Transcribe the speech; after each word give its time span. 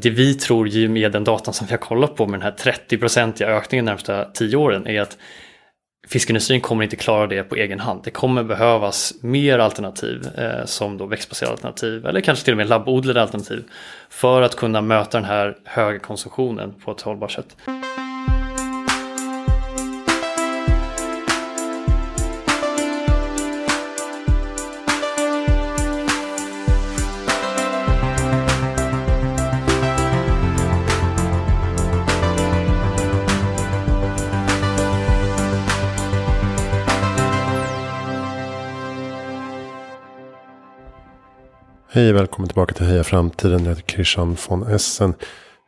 Det 0.00 0.10
vi 0.10 0.34
tror 0.34 0.88
med 0.88 1.12
den 1.12 1.24
datan 1.24 1.54
som 1.54 1.66
vi 1.66 1.72
har 1.72 1.78
kollat 1.78 2.16
på 2.16 2.26
med 2.26 2.40
den 2.40 2.44
här 2.44 2.72
30-procentiga 2.72 3.48
ökningen 3.48 3.84
de 3.84 3.90
närmsta 3.90 4.24
10 4.24 4.56
åren 4.56 4.86
är 4.86 5.00
att 5.00 5.18
fiskindustrin 6.08 6.60
kommer 6.60 6.84
inte 6.84 6.96
klara 6.96 7.26
det 7.26 7.42
på 7.42 7.56
egen 7.56 7.80
hand. 7.80 8.00
Det 8.04 8.10
kommer 8.10 8.42
behövas 8.42 9.14
mer 9.20 9.58
alternativ 9.58 10.28
eh, 10.38 10.64
som 10.64 10.98
då 10.98 11.06
växtbaserade 11.06 11.52
alternativ 11.52 12.06
eller 12.06 12.20
kanske 12.20 12.44
till 12.44 12.54
och 12.54 12.58
med 12.58 12.68
labbodlade 12.68 13.22
alternativ 13.22 13.64
för 14.08 14.42
att 14.42 14.56
kunna 14.56 14.80
möta 14.80 15.18
den 15.18 15.26
här 15.28 15.56
höga 15.64 15.98
konsumtionen 15.98 16.74
på 16.84 16.90
ett 16.90 17.00
hållbart 17.00 17.32
sätt. 17.32 17.56
Hej 41.90 42.10
och 42.10 42.16
välkommen 42.16 42.48
tillbaka 42.48 42.74
till 42.74 42.86
Heja 42.86 43.04
Framtiden. 43.04 43.64
Jag 43.64 43.68
heter 43.68 43.82
Christian 43.82 44.36
von 44.48 44.62
Essen. 44.62 45.14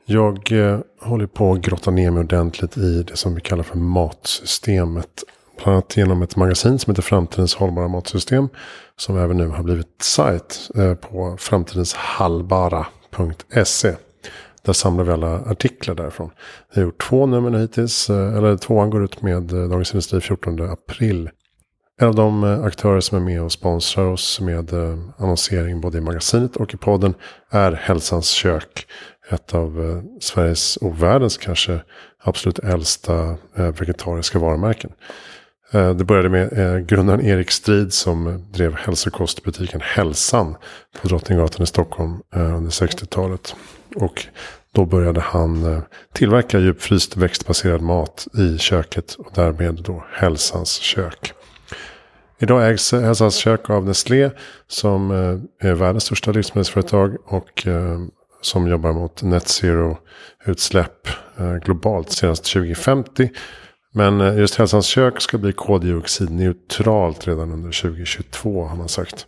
Jag 0.05 0.53
eh, 0.53 0.79
håller 1.01 1.27
på 1.27 1.53
att 1.53 1.61
grotta 1.61 1.91
ner 1.91 2.11
mig 2.11 2.21
ordentligt 2.21 2.77
i 2.77 3.03
det 3.03 3.17
som 3.17 3.35
vi 3.35 3.41
kallar 3.41 3.63
för 3.63 3.77
matsystemet. 3.77 5.25
Bland 5.57 5.73
annat 5.73 5.97
genom 5.97 6.23
ett 6.23 6.37
magasin 6.37 6.79
som 6.79 6.91
heter 6.91 7.03
Framtidens 7.03 7.55
hållbara 7.55 7.89
matsystem. 7.89 8.49
Som 8.97 9.17
även 9.17 9.37
nu 9.37 9.49
har 9.49 9.63
blivit 9.63 10.03
sajt 10.03 10.71
eh, 10.77 10.95
på 10.95 11.37
framtidenshallbara.se. 11.39 13.95
Där 14.63 14.73
samlar 14.73 15.05
vi 15.05 15.13
alla 15.13 15.41
artiklar 15.41 15.95
därifrån. 15.95 16.31
Jag 16.71 16.77
har 16.77 16.83
gjort 16.83 17.03
två 17.03 17.27
nummer 17.27 17.59
hittills. 17.59 18.11
Eh, 18.11 18.37
eller 18.37 18.57
tvåan 18.57 18.91
går 18.91 19.05
ut 19.05 19.23
med 19.23 19.53
eh, 19.53 19.69
Dagens 19.69 19.93
Industri 19.93 20.21
14 20.21 20.71
april. 20.71 21.31
En 22.03 22.09
av 22.09 22.15
de 22.15 22.45
eh, 22.45 22.63
aktörer 22.63 23.01
som 23.01 23.19
är 23.19 23.23
med 23.23 23.43
och 23.43 23.53
sponsrar 23.53 24.05
oss 24.05 24.41
med 24.41 24.73
eh, 24.73 24.99
annonsering 25.17 25.81
både 25.81 25.99
i 25.99 26.01
magasinet 26.01 26.57
och 26.57 26.75
i 26.75 26.77
podden 26.77 27.15
är 27.51 27.73
Hälsans 27.73 28.31
kök. 28.31 28.87
Ett 29.31 29.55
av 29.55 29.85
eh, 29.85 30.21
Sveriges 30.21 30.77
och 30.77 31.03
världens 31.03 31.37
kanske 31.37 31.81
absolut 32.23 32.59
äldsta 32.59 33.37
vegetariska 33.55 34.39
varumärken. 34.39 34.91
Det 35.73 36.05
började 36.05 36.29
med 36.29 36.87
grundaren 36.87 37.27
Erik 37.27 37.51
Strid 37.51 37.93
som 37.93 38.47
drev 38.53 38.75
hälsokostbutiken 38.75 39.81
Hälsan 39.81 40.57
på 41.01 41.09
Drottninggatan 41.09 41.63
i 41.63 41.67
Stockholm 41.67 42.17
under 42.35 42.71
60-talet. 42.71 43.55
Och 43.97 44.27
då 44.73 44.85
började 44.85 45.21
han 45.21 45.83
tillverka 46.13 46.59
djupfryst 46.59 47.17
växtbaserad 47.17 47.83
mat 47.83 48.27
i 48.39 48.59
köket 48.59 49.15
och 49.15 49.33
därmed 49.35 49.83
då 49.85 50.05
Hälsans 50.13 50.71
kök. 50.71 51.35
Idag 52.43 52.71
ägs 52.71 52.93
Hälsans 52.93 53.37
kök 53.37 53.71
av 53.71 53.85
Nestlé 53.85 54.31
som 54.67 55.11
eh, 55.11 55.69
är 55.69 55.75
världens 55.75 56.05
största 56.05 56.33
livsmedelsföretag 56.33 57.17
och 57.25 57.67
eh, 57.67 57.99
som 58.41 58.69
jobbar 58.69 58.93
mot 58.93 59.23
net 59.23 59.49
zero 59.49 59.99
utsläpp 60.47 61.09
eh, 61.39 61.55
globalt 61.55 62.13
senast 62.13 62.45
2050. 62.45 63.31
Men 63.93 64.39
just 64.39 64.55
Hälsans 64.55 64.87
kök 64.87 65.21
ska 65.21 65.39
bli 65.39 65.53
koldioxidneutralt 65.53 67.27
redan 67.29 67.53
under 67.53 67.83
2022 67.83 68.65
har 68.65 68.77
man 68.77 68.89
sagt. 68.89 69.27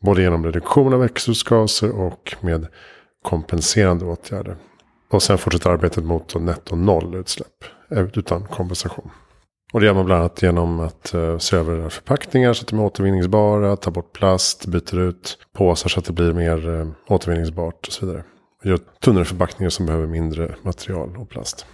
Både 0.00 0.22
genom 0.22 0.44
reduktion 0.44 0.94
av 0.94 1.00
växthusgaser 1.00 1.90
och 1.90 2.34
med 2.40 2.66
kompenserande 3.22 4.04
åtgärder. 4.04 4.56
Och 5.10 5.22
sen 5.22 5.38
fortsätter 5.38 5.70
arbetet 5.70 6.04
mot 6.04 6.34
netto 6.34 6.76
noll 6.76 7.14
utsläpp 7.14 7.64
utan 7.90 8.44
kompensation. 8.44 9.10
Och 9.72 9.80
det 9.80 9.86
gör 9.86 9.94
man 9.94 10.04
bland 10.04 10.20
annat 10.20 10.42
genom 10.42 10.80
att 10.80 11.14
eh, 11.14 11.38
se 11.38 11.56
över 11.56 11.88
förpackningar 11.88 12.52
så 12.52 12.62
att 12.62 12.68
de 12.68 12.78
är 12.78 12.84
återvinningsbara, 12.84 13.76
ta 13.76 13.90
bort 13.90 14.12
plast, 14.12 14.66
byter 14.66 14.98
ut 14.98 15.38
påsar 15.52 15.88
så 15.88 16.00
att 16.00 16.06
det 16.06 16.12
blir 16.12 16.32
mer 16.32 16.80
eh, 16.80 16.88
återvinningsbart 17.08 17.86
och 17.86 17.92
så 17.92 18.06
vidare. 18.06 18.24
Och 18.60 18.66
gör 18.66 18.78
tunnare 19.00 19.24
förpackningar 19.24 19.70
som 19.70 19.86
behöver 19.86 20.06
mindre 20.06 20.54
material 20.62 21.16
och 21.16 21.28
plast. 21.28 21.66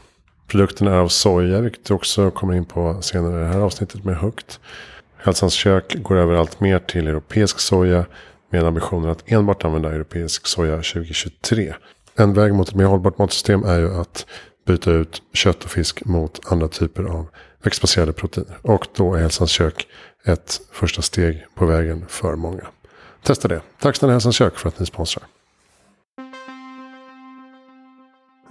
Produkten 0.46 0.86
är 0.86 0.98
av 0.98 1.08
soja, 1.08 1.60
vilket 1.60 1.84
du 1.84 1.94
också 1.94 2.30
kommer 2.30 2.54
in 2.54 2.64
på 2.64 3.02
senare 3.02 3.40
i 3.40 3.44
det 3.44 3.52
här 3.52 3.60
avsnittet 3.60 4.04
med 4.04 4.16
högt. 4.16 4.60
Hälsans 5.16 5.54
kök 5.54 5.96
går 6.02 6.16
över 6.16 6.34
allt 6.34 6.60
mer 6.60 6.78
till 6.78 7.06
europeisk 7.08 7.60
soja 7.60 8.04
med 8.50 8.64
ambitionen 8.64 9.10
att 9.10 9.22
enbart 9.26 9.64
använda 9.64 9.92
europeisk 9.92 10.46
soja 10.46 10.76
2023. 10.76 11.74
En 12.16 12.34
väg 12.34 12.54
mot 12.54 12.68
ett 12.68 12.74
mer 12.74 12.84
hållbart 12.84 13.18
matsystem 13.18 13.64
är 13.64 13.78
ju 13.78 14.00
att 14.00 14.26
byta 14.66 14.90
ut 14.90 15.22
kött 15.32 15.64
och 15.64 15.70
fisk 15.70 16.04
mot 16.04 16.40
andra 16.52 16.68
typer 16.68 17.04
av 17.04 17.26
växtbaserade 17.64 18.12
proteiner. 18.12 18.56
Och 18.62 18.86
då 18.96 19.14
är 19.14 19.20
Hälsans 19.20 19.50
kök 19.50 19.86
ett 20.24 20.60
första 20.72 21.02
steg 21.02 21.46
på 21.54 21.66
vägen 21.66 22.04
för 22.08 22.36
många. 22.36 22.66
Testa 23.22 23.48
det. 23.48 23.60
Tack 23.80 23.96
snälla 23.96 24.12
Hälsans 24.12 24.36
kök 24.36 24.58
för 24.58 24.68
att 24.68 24.80
ni 24.80 24.86
sponsrar. 24.86 25.24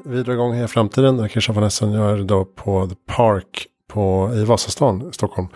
Vi 0.06 0.24
drar 0.24 0.34
igång 0.34 0.54
här 0.54 0.66
i 0.66 0.68
framtiden. 0.68 1.16
Jag 1.16 1.26
är 1.26 1.30
Christian 1.30 1.56
von 1.56 1.64
Essen. 1.64 1.92
Jag 1.92 2.12
är 2.12 2.20
idag 2.20 2.56
på 2.56 2.88
The 2.88 2.96
Park 3.06 3.68
på, 3.88 4.32
i 4.36 4.44
Vasastan, 4.44 5.14
Stockholm. 5.14 5.48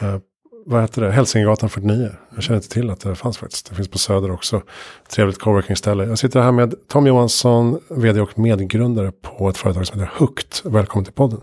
Eh, 0.00 0.18
vad 0.66 0.80
heter 0.80 1.02
det? 1.02 1.10
Hälsingegatan 1.10 1.68
49. 1.68 2.10
Jag 2.34 2.42
känner 2.42 2.56
inte 2.56 2.68
till 2.68 2.90
att 2.90 3.00
det 3.00 3.14
fanns 3.14 3.38
faktiskt. 3.38 3.70
Det 3.70 3.74
finns 3.74 3.88
på 3.88 3.98
Söder 3.98 4.30
också. 4.30 4.62
Trevligt 5.10 5.38
coworking-ställe. 5.38 6.04
Jag 6.04 6.18
sitter 6.18 6.40
här 6.40 6.52
med 6.52 6.74
Tom 6.88 7.06
Johansson, 7.06 7.80
vd 7.88 8.20
och 8.20 8.38
medgrundare 8.38 9.12
på 9.12 9.48
ett 9.48 9.56
företag 9.56 9.86
som 9.86 10.00
heter 10.00 10.12
Hukt. 10.18 10.62
Välkommen 10.64 11.04
till 11.04 11.14
podden. 11.14 11.40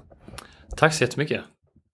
Tack 0.76 0.94
så 0.94 1.04
jättemycket. 1.04 1.42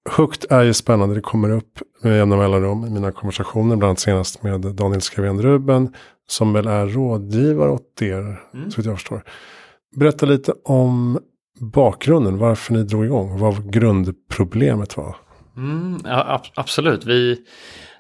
Högt 0.10 0.46
är 0.52 0.64
ju 0.64 0.74
spännande. 0.74 1.16
Det 1.16 1.22
kommer 1.22 1.50
upp 1.50 1.80
med 2.02 2.18
jämna 2.18 2.38
mellanrum 2.38 2.86
i 2.86 2.90
mina 2.90 3.12
konversationer. 3.12 3.76
Bland 3.76 3.90
annat 3.90 4.00
senast 4.00 4.44
med 4.44 4.62
Daniel 4.62 5.02
Skavén 5.02 5.42
Ruben. 5.42 5.94
Som 6.28 6.54
väl 6.54 6.68
är 6.68 6.88
rådgivare 6.88 7.70
åt 7.70 8.02
er. 8.02 8.42
Mm. 8.54 8.72
Så 8.72 8.82
jag 8.82 8.96
förstår. 8.96 9.24
Berätta 9.96 10.26
lite 10.26 10.54
om 10.64 11.20
bakgrunden. 11.60 12.38
Varför 12.38 12.74
ni 12.74 12.84
drog 12.84 13.06
igång. 13.06 13.40
Vad 13.40 13.74
grundproblemet 13.74 14.98
var. 14.98 15.16
Mm, 15.58 16.02
ja, 16.04 16.44
absolut. 16.56 17.06
Vi, 17.06 17.38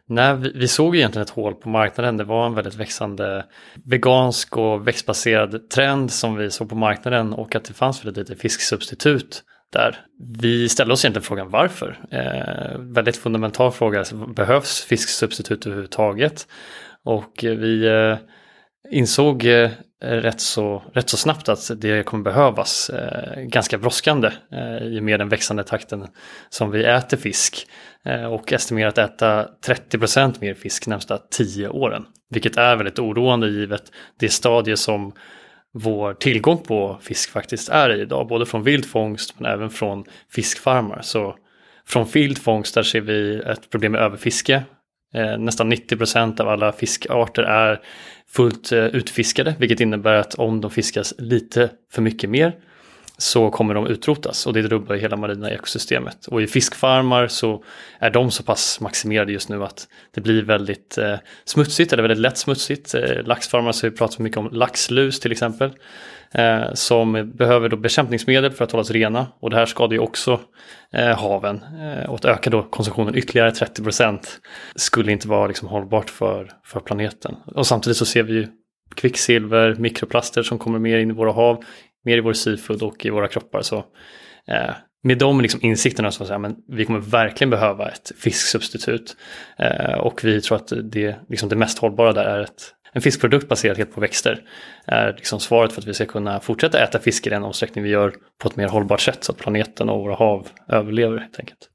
nej, 0.08 0.36
vi, 0.36 0.52
vi, 0.56 0.68
såg 0.68 0.96
egentligen 0.96 1.24
ett 1.24 1.30
hål 1.30 1.54
på 1.54 1.70
marknaden. 1.70 2.18
Det 2.18 2.24
var 2.24 2.46
en 2.46 2.54
väldigt 2.54 2.76
växande 2.76 3.46
vegansk 3.86 4.58
och 4.58 4.88
växtbaserad 4.88 5.70
trend 5.70 6.12
som 6.12 6.36
vi 6.36 6.52
såg 6.52 6.70
på 6.70 6.76
marknaden. 6.76 7.34
Och 7.34 7.56
att 7.56 7.64
det 7.64 7.74
fanns 7.74 8.06
väldigt 8.06 8.30
lite 8.30 8.42
fisksubstitut 8.42 9.44
där. 9.72 10.00
Vi 10.40 10.70
ställer 10.70 10.94
oss 10.94 11.06
egentligen 11.06 11.24
frågan 11.24 11.50
varför. 11.50 11.98
Eh, 12.12 12.80
väldigt 12.80 13.18
fundamental 13.18 13.72
fråga, 13.72 14.00
alltså, 14.00 14.16
behövs 14.16 14.84
fisksubstitut 14.84 15.66
överhuvudtaget? 15.66 16.48
Och 17.04 17.32
vi 17.42 17.88
eh, 17.88 18.18
insåg 18.92 19.46
eh, 19.46 19.70
rätt, 20.02 20.42
så, 20.42 20.84
rätt 20.94 21.10
så 21.10 21.18
snabbt 21.18 21.50
att 21.50 21.72
det 21.78 22.06
kommer 22.06 22.24
behövas 22.24 22.90
eh, 22.90 23.42
ganska 23.42 23.78
brådskande 23.78 24.30
eh, 24.52 24.78
i 24.78 25.00
och 25.00 25.04
med 25.04 25.20
den 25.20 25.30
växande 25.30 25.64
takten 25.64 26.08
som 26.50 26.72
vi 26.72 26.84
äter 26.86 27.18
fisk. 27.18 27.68
Eh, 28.06 28.26
och 28.26 28.54
estimerat 28.54 28.98
äta 28.98 29.48
30% 29.66 30.34
mer 30.42 30.54
fisk 30.54 30.88
närmsta 30.88 31.18
10 31.18 31.70
åren. 31.70 32.06
Vilket 32.30 32.58
är 32.58 32.76
väldigt 32.76 33.00
oroande 33.00 33.50
givet 33.50 33.84
det 34.20 34.30
stadie 34.30 34.78
som 34.78 35.14
vår 35.74 36.14
tillgång 36.14 36.58
på 36.58 36.98
fisk 37.02 37.30
faktiskt 37.30 37.70
är 37.70 37.90
i 37.90 38.02
idag. 38.02 38.28
Både 38.28 38.46
från 38.46 38.64
vildfångst 38.64 39.40
men 39.40 39.52
även 39.52 39.70
från 39.70 40.06
fiskfarmar. 40.30 41.02
Så 41.02 41.36
från 41.88 42.06
vildfångst 42.06 42.76
där 42.76 42.84
ser 42.84 43.02
vi 43.02 43.36
ett 43.40 43.70
problem 43.70 43.92
med 43.92 44.02
överfiske. 44.02 44.64
Eh, 45.14 45.38
nästan 45.38 45.70
90 45.70 45.98
procent 45.98 46.40
av 46.40 46.50
alla 46.50 46.72
fiskarter 46.72 47.44
är 47.44 47.80
fullt 48.28 48.72
eh, 48.72 48.86
utfiskade 48.86 49.56
vilket 49.60 49.80
innebär 49.80 50.16
att 50.16 50.36
om 50.36 50.62
de 50.62 50.72
fiskas 50.72 51.14
lite 51.18 51.70
för 51.94 52.02
mycket 52.02 52.30
mer 52.30 52.56
så 53.18 53.50
kommer 53.50 53.74
de 53.74 53.88
utrotas 53.88 54.48
och 54.48 54.54
det 54.54 54.62
rubbar 54.62 54.96
hela 54.96 55.18
marina 55.18 55.52
ekosystemet. 55.52 56.26
Och 56.28 56.42
i 56.42 56.48
fiskfarmar 56.48 57.28
så 57.28 57.64
är 58.00 58.10
de 58.10 58.32
så 58.32 58.44
pass 58.44 58.80
maximerade 58.80 59.32
just 59.32 59.50
nu 59.50 59.64
att 59.64 59.88
det 60.16 60.22
blir 60.22 60.44
väldigt 60.44 60.98
eh, 60.98 61.16
smutsigt 61.46 61.94
eller 61.94 62.04
väldigt 62.04 62.22
lätt 62.22 62.38
smutsigt. 62.38 62.94
Eh, 62.94 63.24
laxfarmar 63.24 63.72
så 63.72 63.90
vi 63.90 63.96
pratar 63.96 64.24
mycket 64.24 64.38
om 64.38 64.50
laxlus 64.52 65.20
till 65.20 65.32
exempel. 65.32 65.72
Eh, 66.34 66.74
som 66.74 67.32
behöver 67.36 67.70
då 67.70 67.78
bekämpningsmedel 67.78 68.52
för 68.52 68.64
att 68.64 68.72
hållas 68.72 68.92
rena 68.92 69.28
och 69.40 69.50
det 69.50 69.56
här 69.56 69.66
skadar 69.66 69.94
ju 69.94 70.00
också 70.00 70.40
eh, 70.94 71.18
haven. 71.18 71.62
Eh, 71.82 72.10
och 72.10 72.16
att 72.16 72.26
öka 72.26 72.50
då 72.50 72.64
konsumtionen 72.64 73.16
ytterligare 73.16 73.52
30 73.52 73.84
procent 73.84 74.40
skulle 74.76 75.12
inte 75.12 75.28
vara 75.28 75.48
liksom 75.48 75.68
hållbart 75.68 76.10
för, 76.10 76.52
för 76.66 76.80
planeten. 76.80 77.36
Och 77.46 77.68
samtidigt 77.68 77.98
så 77.98 78.06
ser 78.06 78.24
vi 78.24 78.34
ju 78.34 78.48
kvicksilver, 78.96 79.76
mikroplaster 79.76 80.44
som 80.44 80.60
kommer 80.60 80.80
mer 80.80 80.98
in 80.98 81.10
i 81.10 81.14
våra 81.14 81.32
hav 81.32 81.64
mer 82.06 82.18
i 82.18 82.22
vår 82.22 82.34
seafood 82.34 82.84
och 82.84 83.06
i 83.06 83.10
våra 83.10 83.28
kroppar. 83.28 83.62
Så, 83.62 83.78
eh, 84.48 84.72
med 85.04 85.18
de 85.18 85.42
liksom 85.42 85.60
insikterna 85.64 86.12
så 86.12 86.26
säga, 86.26 86.40
men 86.40 86.56
vi 86.68 86.86
kommer 86.86 87.00
verkligen 87.00 87.50
behöva 87.50 87.90
ett 87.90 88.12
fisksubstitut. 88.18 89.16
Eh, 89.58 89.94
och 89.94 90.24
vi 90.24 90.42
tror 90.42 90.56
att 90.56 90.74
det, 90.84 91.16
liksom 91.30 91.50
det 91.50 91.56
mest 91.56 91.80
hållbara 91.80 92.14
där 92.14 92.26
är 92.26 92.42
ett 92.42 92.74
en 92.94 93.02
fiskprodukt 93.02 93.48
baserad 93.48 93.78
helt 93.78 93.94
på 93.94 94.02
växter 94.02 94.44
är 94.86 95.14
liksom 95.14 95.40
svaret 95.40 95.74
för 95.74 95.82
att 95.82 95.88
vi 95.88 95.94
ska 95.94 96.06
kunna 96.06 96.40
fortsätta 96.40 96.80
äta 96.80 97.00
fisk 97.00 97.28
i 97.28 97.30
den 97.30 97.44
omsträckning 97.44 97.84
vi 97.84 97.90
gör 97.90 98.14
på 98.42 98.50
ett 98.50 98.56
mer 98.56 98.68
hållbart 98.68 99.02
sätt 99.02 99.24
så 99.24 99.32
att 99.32 99.38
planeten 99.38 99.90
och 99.90 100.00
våra 100.00 100.16
hav 100.16 100.48
överlever 100.68 101.18
helt 101.18 101.40
enkelt. 101.40 101.70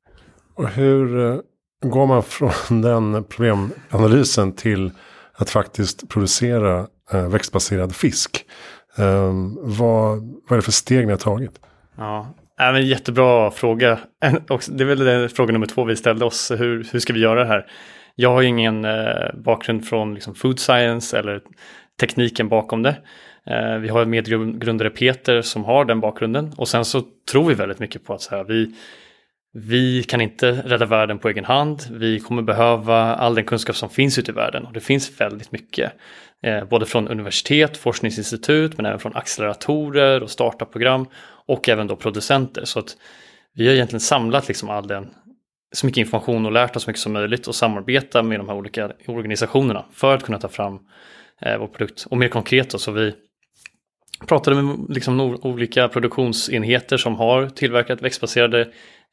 Och 0.55 0.69
hur 0.69 1.19
eh, 1.19 1.38
går 1.82 2.06
man 2.06 2.22
från 2.22 2.50
den 2.82 3.25
problemanalysen 3.25 4.52
till 4.52 4.90
att 5.32 5.50
faktiskt 5.50 6.08
producera 6.08 6.87
eh, 7.12 7.29
växtbaserad 7.29 7.94
fisk? 7.94 8.44
Um, 8.98 9.58
vad, 9.62 10.19
vad 10.19 10.52
är 10.52 10.56
det 10.56 10.62
för 10.62 10.72
steg 10.72 11.06
ni 11.06 11.12
har 11.12 11.19
tagit? 11.19 11.60
Ja, 11.96 12.34
äh, 12.60 12.72
men 12.72 12.87
jättebra 12.87 13.50
fråga. 13.50 13.98
Det 14.69 14.84
är 14.84 14.87
väl 14.87 14.98
den 14.98 15.28
fråga 15.28 15.52
nummer 15.52 15.66
två 15.66 15.84
vi 15.84 15.96
ställde 15.96 16.25
oss. 16.25 16.50
Hur, 16.50 16.88
hur 16.93 16.98
ska 16.98 17.12
vi 17.12 17.20
göra 17.20 17.40
det 17.40 17.46
här? 17.46 17.66
Jag 18.14 18.32
har 18.32 18.43
ingen 18.43 18.84
eh, 18.84 19.34
bakgrund 19.34 19.87
från 19.87 20.14
liksom, 20.14 20.34
food 20.34 20.58
science 20.58 21.19
eller 21.19 21.40
tekniken 22.00 22.48
bakom 22.48 22.82
det. 22.82 22.96
Eh, 23.50 23.76
vi 23.78 23.88
har 23.88 24.02
en 24.02 24.10
medgrundare 24.10 24.90
Peter 24.90 25.43
som 25.43 25.64
har 25.64 25.84
den 25.84 26.00
bakgrunden 26.00 26.52
och 26.56 26.69
sen 26.69 26.84
så 26.84 27.02
tror 27.31 27.48
vi 27.48 27.54
väldigt 27.54 27.78
mycket 27.78 28.04
på 28.04 28.14
att 28.14 28.22
så 28.22 28.37
här, 28.37 28.44
vi, 28.44 28.75
vi 29.52 30.02
kan 30.02 30.20
inte 30.20 30.52
rädda 30.52 30.87
världen 30.87 31.19
på 31.19 31.28
egen 31.28 31.44
hand. 31.44 31.82
Vi 31.90 32.20
kommer 32.20 32.43
behöva 32.43 33.14
all 33.14 33.34
den 33.34 33.44
kunskap 33.44 33.76
som 33.76 33.90
finns 33.90 34.19
ute 34.19 34.31
i 34.31 34.34
världen 34.34 34.64
och 34.64 34.72
det 34.72 34.81
finns 34.81 35.20
väldigt 35.20 35.52
mycket. 35.52 35.93
Eh, 36.42 36.64
både 36.64 36.86
från 36.86 37.08
universitet, 37.08 37.76
forskningsinstitut 37.76 38.76
men 38.76 38.86
även 38.86 38.98
från 38.98 39.16
acceleratorer 39.16 40.22
och 40.22 40.30
startupprogram 40.30 41.06
och 41.46 41.68
även 41.68 41.86
då 41.86 41.96
producenter. 41.96 42.64
Så 42.64 42.78
att 42.78 42.96
vi 43.54 43.66
har 43.66 43.74
egentligen 43.74 44.00
samlat 44.00 44.48
liksom 44.48 44.70
all 44.70 44.86
den, 44.86 45.08
så 45.72 45.86
mycket 45.86 46.00
information 46.00 46.46
och 46.46 46.52
lärt 46.52 46.76
oss 46.76 46.82
så 46.82 46.90
mycket 46.90 47.02
som 47.02 47.12
möjligt 47.12 47.46
och 47.46 47.54
samarbeta 47.54 48.22
med 48.22 48.40
de 48.40 48.48
här 48.48 48.56
olika 48.56 48.92
organisationerna 49.06 49.84
för 49.92 50.14
att 50.14 50.22
kunna 50.22 50.38
ta 50.38 50.48
fram 50.48 50.78
eh, 51.42 51.58
vår 51.58 51.66
produkt. 51.66 52.06
Och 52.10 52.16
mer 52.16 52.28
konkret 52.28 52.70
då, 52.70 52.78
så 52.78 52.92
vi 52.92 53.14
pratade 54.26 54.62
med 54.62 54.76
liksom 54.88 55.20
olika 55.20 55.88
produktionsenheter 55.88 56.96
som 56.96 57.16
har 57.16 57.48
tillverkat 57.48 58.02
växtbaserade 58.02 58.60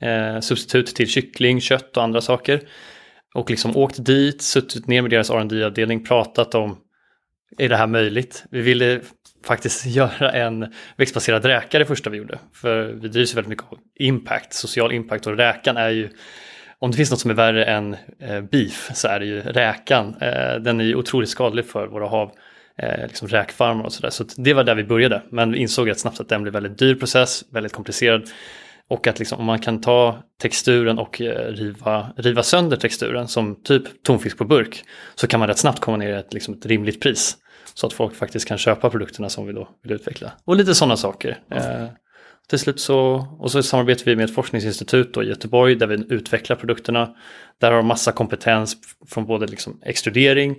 eh, 0.01 0.39
substitut 0.39 0.95
till 0.95 1.07
kyckling, 1.07 1.61
kött 1.61 1.97
och 1.97 2.03
andra 2.03 2.21
saker. 2.21 2.61
Och 3.35 3.49
liksom 3.49 3.77
åkt 3.77 4.05
dit, 4.05 4.41
suttit 4.41 4.87
ner 4.87 5.01
med 5.01 5.11
deras 5.11 5.29
rd 5.29 5.63
avdelning 5.63 6.05
pratat 6.05 6.55
om 6.55 6.77
är 7.57 7.69
det 7.69 7.77
här 7.77 7.87
möjligt? 7.87 8.43
Vi 8.51 8.61
ville 8.61 9.01
faktiskt 9.45 9.85
göra 9.95 10.31
en 10.31 10.73
växtbaserad 10.97 11.45
räka 11.45 11.79
det 11.79 11.85
första 11.85 12.09
vi 12.09 12.17
gjorde. 12.17 12.39
För 12.53 12.83
vi 12.85 13.07
drivs 13.07 13.35
väldigt 13.35 13.49
mycket 13.49 13.65
av 13.71 13.77
impact, 13.99 14.53
social 14.53 14.91
impact 14.91 15.27
och 15.27 15.37
räkan 15.37 15.77
är 15.77 15.89
ju 15.89 16.09
om 16.83 16.91
det 16.91 16.97
finns 16.97 17.11
något 17.11 17.19
som 17.19 17.31
är 17.31 17.35
värre 17.35 17.65
än 17.65 17.95
eh, 18.19 18.41
beef 18.41 18.91
så 18.93 19.07
är 19.07 19.19
det 19.19 19.25
ju 19.25 19.41
räkan. 19.41 20.15
Eh, 20.21 20.55
den 20.55 20.79
är 20.79 20.83
ju 20.83 20.95
otroligt 20.95 21.29
skadlig 21.29 21.65
för 21.65 21.87
våra 21.87 22.07
hav, 22.07 22.31
eh, 22.77 23.07
liksom 23.07 23.27
räkfarmar 23.27 23.83
och 23.83 23.93
sådär. 23.93 24.09
Så 24.09 24.25
det 24.37 24.53
var 24.53 24.63
där 24.63 24.75
vi 24.75 24.83
började. 24.83 25.21
Men 25.29 25.51
vi 25.51 25.57
insåg 25.57 25.89
rätt 25.89 25.99
snabbt 25.99 26.19
att 26.19 26.29
den 26.29 26.41
blev 26.41 26.53
väldigt 26.53 26.77
dyr 26.77 26.95
process, 26.95 27.43
väldigt 27.51 27.73
komplicerad. 27.73 28.23
Och 28.89 29.07
att 29.07 29.19
liksom, 29.19 29.39
om 29.39 29.45
man 29.45 29.59
kan 29.59 29.81
ta 29.81 30.23
texturen 30.41 30.99
och 30.99 31.21
riva, 31.47 32.13
riva 32.17 32.43
sönder 32.43 32.77
texturen 32.77 33.27
som 33.27 33.63
typ 33.63 34.03
tonfisk 34.03 34.37
på 34.37 34.45
burk 34.45 34.83
så 35.15 35.27
kan 35.27 35.39
man 35.39 35.49
rätt 35.49 35.57
snabbt 35.57 35.79
komma 35.79 35.97
ner 35.97 36.09
i 36.09 36.19
ett, 36.19 36.33
liksom 36.33 36.53
ett 36.53 36.65
rimligt 36.65 37.01
pris. 37.01 37.37
Så 37.73 37.87
att 37.87 37.93
folk 37.93 38.15
faktiskt 38.15 38.47
kan 38.47 38.57
köpa 38.57 38.89
produkterna 38.89 39.29
som 39.29 39.47
vi 39.47 39.53
då 39.53 39.69
vill 39.83 39.91
utveckla. 39.91 40.31
Och 40.45 40.55
lite 40.55 40.75
sådana 40.75 40.97
saker. 40.97 41.39
Mm. 41.51 41.83
Eh, 41.83 41.89
till 42.49 42.59
slut 42.59 42.79
så, 42.79 43.27
och 43.39 43.51
så 43.51 43.63
samarbetar 43.63 44.05
vi 44.05 44.15
med 44.15 44.25
ett 44.25 44.35
forskningsinstitut 44.35 45.17
i 45.17 45.19
Göteborg 45.19 45.75
där 45.75 45.87
vi 45.87 46.05
utvecklar 46.09 46.55
produkterna. 46.55 47.15
Där 47.61 47.71
har 47.71 47.77
de 47.77 47.87
massa 47.87 48.11
kompetens 48.11 48.77
från 49.07 49.25
både 49.25 49.47
liksom 49.47 49.79
extrudering, 49.85 50.55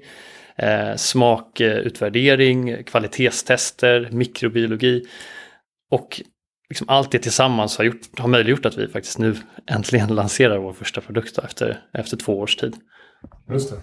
eh, 0.57 0.97
smakutvärdering, 0.97 2.85
kvalitetstester, 2.85 4.09
mikrobiologi. 4.13 5.05
Och 5.91 6.23
liksom 6.69 6.89
allt 6.89 7.13
det 7.13 7.19
tillsammans 7.19 7.79
har, 7.79 7.85
gjort, 7.85 8.19
har 8.19 8.29
möjliggjort 8.29 8.67
att 8.67 8.79
vi 8.79 8.89
faktiskt 8.89 9.19
nu 9.19 9.37
äntligen 9.67 10.09
lanserar 10.15 10.59
vår 10.59 10.73
första 10.73 11.01
produkt 11.01 11.39
efter, 11.39 11.81
efter 11.93 12.17
två 12.17 12.39
års 12.39 12.57
tid. 12.57 12.75
Just 13.51 13.71
det. 13.71 13.77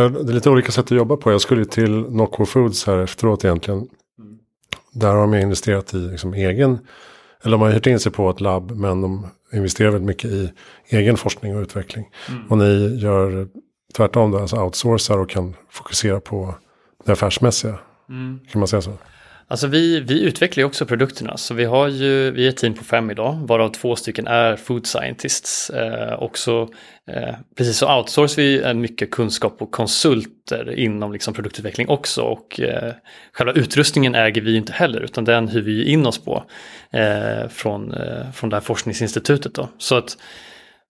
Eh, 0.00 0.10
det 0.10 0.30
är 0.30 0.34
lite 0.34 0.50
olika 0.50 0.72
sätt 0.72 0.84
att 0.84 0.90
jobba 0.90 1.16
på. 1.16 1.32
Jag 1.32 1.40
skulle 1.40 1.64
till 1.64 2.00
Nocco 2.00 2.46
Foods 2.46 2.86
här 2.86 2.98
efteråt 2.98 3.44
egentligen. 3.44 3.78
Mm. 3.78 4.38
Där 4.92 5.08
har 5.08 5.20
de 5.20 5.34
investerat 5.34 5.94
i 5.94 5.96
liksom 5.96 6.34
egen, 6.34 6.78
eller 7.42 7.52
de 7.52 7.60
har 7.60 7.70
hyrt 7.70 7.86
in 7.86 8.00
sig 8.00 8.12
på 8.12 8.30
ett 8.30 8.40
labb, 8.40 8.70
men 8.70 9.00
de 9.00 9.26
investerar 9.52 9.90
väldigt 9.90 10.06
mycket 10.06 10.30
i 10.30 10.52
egen 10.88 11.16
forskning 11.16 11.56
och 11.56 11.62
utveckling. 11.62 12.08
Mm. 12.28 12.46
Och 12.48 12.58
ni 12.58 12.98
gör 13.00 13.48
tvärtom, 13.96 14.30
då, 14.30 14.38
alltså 14.38 14.56
outsourcar 14.56 15.18
och 15.18 15.30
kan 15.30 15.54
fokusera 15.70 16.20
på 16.20 16.54
det 17.04 17.12
affärsmässiga. 17.12 17.78
Mm. 18.08 18.40
Kan 18.52 18.58
man 18.58 18.68
säga 18.68 18.82
så? 18.82 18.92
Alltså 19.48 19.66
vi, 19.66 20.00
vi 20.00 20.22
utvecklar 20.22 20.62
ju 20.62 20.66
också 20.66 20.86
produkterna, 20.86 21.36
så 21.36 21.54
vi 21.54 21.64
har 21.64 21.88
ju, 21.88 22.30
vi 22.30 22.44
är 22.44 22.48
ett 22.48 22.56
team 22.56 22.74
på 22.74 22.84
fem 22.84 23.10
idag, 23.10 23.32
varav 23.48 23.68
två 23.68 23.96
stycken 23.96 24.26
är 24.26 24.56
food 24.56 24.86
scientists. 24.86 25.70
Eh, 25.70 26.22
också, 26.22 26.68
eh, 27.10 27.34
precis 27.56 27.76
så 27.76 27.96
outsourcar 27.96 28.36
vi 28.36 28.74
mycket 28.74 29.10
kunskap 29.10 29.62
och 29.62 29.70
konsulter 29.70 30.78
inom 30.78 31.12
liksom 31.12 31.34
produktutveckling 31.34 31.88
också. 31.88 32.22
Och 32.22 32.60
eh, 32.60 32.92
själva 33.32 33.52
utrustningen 33.52 34.14
äger 34.14 34.40
vi 34.40 34.56
inte 34.56 34.72
heller, 34.72 35.00
utan 35.00 35.24
den 35.24 35.48
hyr 35.48 35.62
vi 35.62 35.84
in 35.84 36.06
oss 36.06 36.24
på 36.24 36.44
eh, 36.90 37.48
från, 37.48 37.94
eh, 37.94 38.30
från 38.32 38.50
det 38.50 38.56
här 38.56 38.60
forskningsinstitutet. 38.60 39.54
Då. 39.54 39.68
Så 39.78 39.96
att 39.96 40.18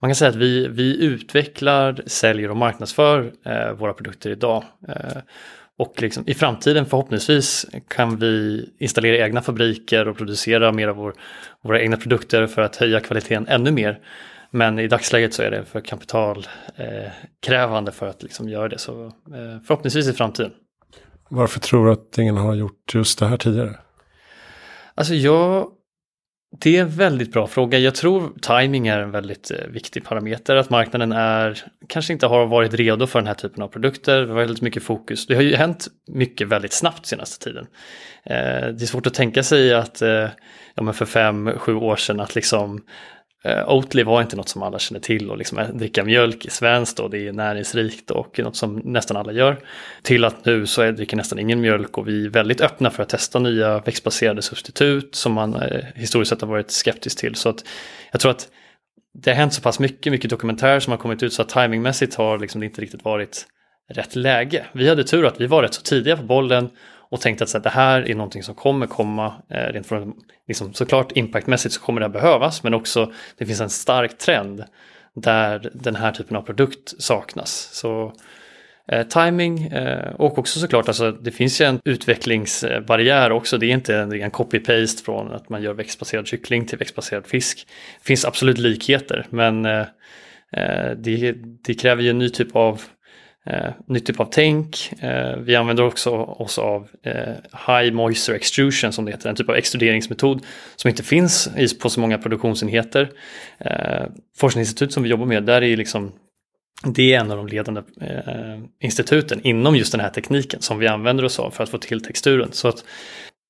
man 0.02 0.10
kan 0.10 0.14
säga 0.16 0.28
att 0.28 0.36
vi, 0.36 0.68
vi 0.68 1.04
utvecklar, 1.04 2.02
säljer 2.06 2.50
och 2.50 2.56
marknadsför 2.56 3.32
eh, 3.44 3.72
våra 3.72 3.92
produkter 3.92 4.30
idag. 4.30 4.64
Eh, 4.88 5.22
och 5.78 6.02
liksom, 6.02 6.24
i 6.26 6.34
framtiden 6.34 6.86
förhoppningsvis 6.86 7.66
kan 7.88 8.16
vi 8.16 8.64
installera 8.78 9.26
egna 9.26 9.42
fabriker 9.42 10.08
och 10.08 10.16
producera 10.16 10.72
mer 10.72 10.88
av 10.88 10.96
vår, 10.96 11.14
våra 11.62 11.80
egna 11.80 11.96
produkter 11.96 12.46
för 12.46 12.62
att 12.62 12.76
höja 12.76 13.00
kvaliteten 13.00 13.46
ännu 13.48 13.70
mer. 13.70 14.00
Men 14.50 14.78
i 14.78 14.88
dagsläget 14.88 15.34
så 15.34 15.42
är 15.42 15.50
det 15.50 15.64
för 15.64 15.80
kapitalkrävande 15.80 17.90
eh, 17.90 17.94
för 17.94 18.06
att 18.06 18.22
liksom 18.22 18.48
göra 18.48 18.68
det. 18.68 18.78
Så 18.78 19.06
eh, 19.06 19.12
förhoppningsvis 19.66 20.08
i 20.08 20.12
framtiden. 20.12 20.52
Varför 21.28 21.60
tror 21.60 21.86
du 21.86 21.92
att 21.92 22.18
ingen 22.18 22.36
har 22.36 22.54
gjort 22.54 22.94
just 22.94 23.18
det 23.18 23.26
här 23.26 23.36
tidigare? 23.36 23.78
Alltså 24.94 25.14
jag 25.14 25.70
det 26.58 26.76
är 26.76 26.82
en 26.82 26.88
väldigt 26.88 27.32
bra 27.32 27.46
fråga. 27.46 27.78
Jag 27.78 27.94
tror 27.94 28.32
timing 28.42 28.86
är 28.86 28.98
en 28.98 29.10
väldigt 29.10 29.50
eh, 29.50 29.66
viktig 29.68 30.04
parameter. 30.04 30.56
Att 30.56 30.70
marknaden 30.70 31.12
är, 31.12 31.62
kanske 31.88 32.12
inte 32.12 32.26
har 32.26 32.46
varit 32.46 32.74
redo 32.74 33.06
för 33.06 33.18
den 33.18 33.26
här 33.26 33.34
typen 33.34 33.62
av 33.62 33.68
produkter. 33.68 34.20
Det 34.20 34.26
var 34.26 34.34
väldigt 34.34 34.62
mycket 34.62 34.82
fokus. 34.82 35.26
Det 35.26 35.34
har 35.34 35.42
ju 35.42 35.56
hänt 35.56 35.86
mycket 36.08 36.48
väldigt 36.48 36.72
snabbt 36.72 37.06
senaste 37.06 37.44
tiden. 37.44 37.66
Eh, 38.24 38.68
det 38.68 38.82
är 38.82 38.86
svårt 38.86 39.06
att 39.06 39.14
tänka 39.14 39.42
sig 39.42 39.74
att 39.74 40.02
eh, 40.02 40.28
ja, 40.74 40.82
men 40.82 40.94
för 40.94 41.06
fem, 41.06 41.52
sju 41.56 41.74
år 41.74 41.96
sedan 41.96 42.20
att 42.20 42.34
liksom 42.34 42.82
Eh, 43.44 43.68
Oatly 43.68 44.02
var 44.02 44.22
inte 44.22 44.36
något 44.36 44.48
som 44.48 44.62
alla 44.62 44.78
känner 44.78 45.00
till 45.00 45.30
och 45.30 45.38
liksom 45.38 45.58
dricka 45.74 46.04
mjölk 46.04 46.44
är 46.44 46.50
svenskt 46.50 47.00
och 47.00 47.10
det 47.10 47.28
är 47.28 47.32
näringsrikt 47.32 48.10
och 48.10 48.38
något 48.38 48.56
som 48.56 48.76
nästan 48.84 49.16
alla 49.16 49.32
gör. 49.32 49.58
Till 50.02 50.24
att 50.24 50.44
nu 50.44 50.66
så 50.66 50.82
är, 50.82 50.92
dricker 50.92 51.16
nästan 51.16 51.38
ingen 51.38 51.60
mjölk 51.60 51.98
och 51.98 52.08
vi 52.08 52.24
är 52.24 52.30
väldigt 52.30 52.60
öppna 52.60 52.90
för 52.90 53.02
att 53.02 53.08
testa 53.08 53.38
nya 53.38 53.78
växtbaserade 53.78 54.42
substitut 54.42 55.14
som 55.14 55.32
man 55.32 55.54
eh, 55.54 55.84
historiskt 55.94 56.28
sett 56.28 56.40
har 56.40 56.48
varit 56.48 56.70
skeptisk 56.70 57.18
till. 57.18 57.34
Så 57.34 57.48
att 57.48 57.64
jag 58.12 58.20
tror 58.20 58.30
att 58.30 58.48
det 59.22 59.30
har 59.30 59.36
hänt 59.36 59.54
så 59.54 59.62
pass 59.62 59.78
mycket, 59.78 60.12
mycket 60.12 60.30
dokumentärer 60.30 60.80
som 60.80 60.90
har 60.90 60.98
kommit 60.98 61.22
ut 61.22 61.32
så 61.32 61.42
att 61.42 61.48
timingmässigt 61.48 62.14
har 62.14 62.38
liksom 62.38 62.60
det 62.60 62.66
inte 62.66 62.82
riktigt 62.82 63.04
varit 63.04 63.46
rätt 63.88 64.16
läge. 64.16 64.66
Vi 64.72 64.88
hade 64.88 65.04
tur 65.04 65.26
att 65.26 65.40
vi 65.40 65.46
var 65.46 65.62
rätt 65.62 65.74
så 65.74 65.82
tidiga 65.82 66.16
på 66.16 66.22
bollen 66.22 66.70
och 67.16 67.22
tänkte 67.22 67.44
att 67.44 67.50
så 67.50 67.58
här, 67.58 67.62
det 67.62 67.70
här 67.70 68.10
är 68.10 68.14
någonting 68.14 68.42
som 68.42 68.54
kommer 68.54 68.86
komma. 68.86 69.34
Eh, 69.50 69.72
rent 69.72 69.86
från, 69.86 70.14
liksom, 70.48 70.74
såklart 70.74 71.12
impactmässigt 71.16 71.74
så 71.74 71.80
kommer 71.80 72.00
det 72.00 72.08
behövas 72.08 72.62
men 72.62 72.74
också 72.74 73.12
det 73.38 73.46
finns 73.46 73.60
en 73.60 73.70
stark 73.70 74.18
trend 74.18 74.64
där 75.14 75.70
den 75.74 75.96
här 75.96 76.12
typen 76.12 76.36
av 76.36 76.42
produkt 76.42 77.02
saknas. 77.02 77.68
Så 77.72 78.12
eh, 78.92 79.06
timing 79.06 79.66
eh, 79.66 80.14
och 80.14 80.38
också 80.38 80.60
såklart 80.60 80.88
alltså, 80.88 81.12
det 81.12 81.30
finns 81.30 81.60
ju 81.60 81.64
en 81.64 81.80
utvecklingsbarriär 81.84 83.32
också. 83.32 83.58
Det 83.58 83.66
är 83.66 83.70
inte 83.70 83.96
en 83.96 84.12
en 84.12 84.30
copy-paste 84.30 85.04
från 85.04 85.32
att 85.32 85.48
man 85.48 85.62
gör 85.62 85.74
växtbaserad 85.74 86.26
kyckling 86.26 86.66
till 86.66 86.78
växtbaserad 86.78 87.26
fisk. 87.26 87.66
Det 87.98 88.06
finns 88.06 88.24
absolut 88.24 88.58
likheter 88.58 89.26
men 89.30 89.64
eh, 89.64 89.86
eh 90.52 90.90
det, 90.96 91.34
det 91.64 91.74
kräver 91.74 92.02
ju 92.02 92.10
en 92.10 92.18
ny 92.18 92.30
typ 92.30 92.56
av 92.56 92.82
eh, 93.46 93.70
nytt 93.86 94.06
typ 94.06 94.20
av 94.20 94.28
tänk. 94.30 94.92
Eh, 95.00 95.36
vi 95.36 95.56
använder 95.56 95.84
också 95.84 96.10
oss 96.16 96.58
av 96.58 96.88
eh, 97.02 97.34
High 97.66 97.92
Moisture 97.92 98.36
Extrusion 98.36 98.92
som 98.92 99.04
det 99.04 99.10
heter, 99.10 99.30
en 99.30 99.36
typ 99.36 99.48
av 99.48 99.54
extruderingsmetod 99.54 100.40
som 100.76 100.88
inte 100.88 101.02
finns 101.02 101.48
på 101.80 101.90
så 101.90 102.00
många 102.00 102.18
produktionsenheter. 102.18 103.10
Eh, 103.58 104.06
forskningsinstitut 104.38 104.92
som 104.92 105.02
vi 105.02 105.08
jobbar 105.08 105.26
med, 105.26 105.44
där 105.44 105.62
är 105.62 105.76
liksom 105.76 106.12
det 106.84 107.14
är 107.14 107.20
en 107.20 107.30
av 107.30 107.36
de 107.36 107.46
ledande 107.46 107.82
eh, 108.00 108.58
instituten 108.80 109.40
inom 109.42 109.76
just 109.76 109.92
den 109.92 110.00
här 110.00 110.10
tekniken 110.10 110.62
som 110.62 110.78
vi 110.78 110.86
använder 110.86 111.24
oss 111.24 111.38
av 111.38 111.50
för 111.50 111.62
att 111.62 111.70
få 111.70 111.78
till 111.78 112.04
texturen. 112.04 112.48
Så 112.52 112.68
att, 112.68 112.84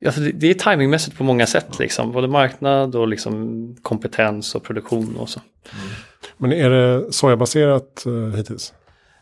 alltså 0.06 0.20
det, 0.20 0.32
det 0.32 0.50
är 0.50 0.54
timingmässigt 0.54 1.16
på 1.16 1.24
många 1.24 1.46
sätt, 1.46 1.78
liksom, 1.78 2.12
både 2.12 2.28
marknad 2.28 2.94
och 2.94 3.08
liksom 3.08 3.76
kompetens 3.82 4.54
och 4.54 4.62
produktion 4.62 5.16
och 5.16 5.28
så. 5.28 5.40
Mm. 5.72 5.94
Men 6.36 6.52
är 6.52 6.70
det 6.70 7.12
sojabaserat 7.12 8.06
eh, 8.06 8.36
hittills? 8.36 8.72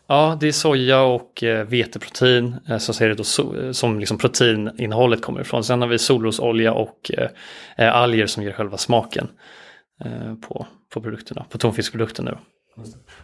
Ja, 0.07 0.37
det 0.39 0.47
är 0.47 0.51
soja 0.51 1.01
och 1.01 1.43
eh, 1.43 1.67
veteprotein 1.67 2.55
eh, 2.69 2.77
som, 2.77 2.93
ser 2.93 3.09
det 3.09 3.15
då, 3.15 3.23
so 3.23 3.73
som 3.73 3.99
liksom 3.99 4.17
proteininnehållet 4.17 5.21
kommer 5.21 5.41
ifrån. 5.41 5.63
Sen 5.63 5.81
har 5.81 5.87
vi 5.87 5.99
solrosolja 5.99 6.73
och 6.73 7.11
eh, 7.17 7.29
eh, 7.77 7.95
alger 7.95 8.25
som 8.27 8.43
ger 8.43 8.51
själva 8.51 8.77
smaken 8.77 9.27
eh, 10.05 10.35
på, 10.35 10.67
på 10.93 11.01
produkterna, 11.01 11.45
på 11.49 11.57
tonfiskprodukterna. 11.57 12.31
nu. 12.31 12.37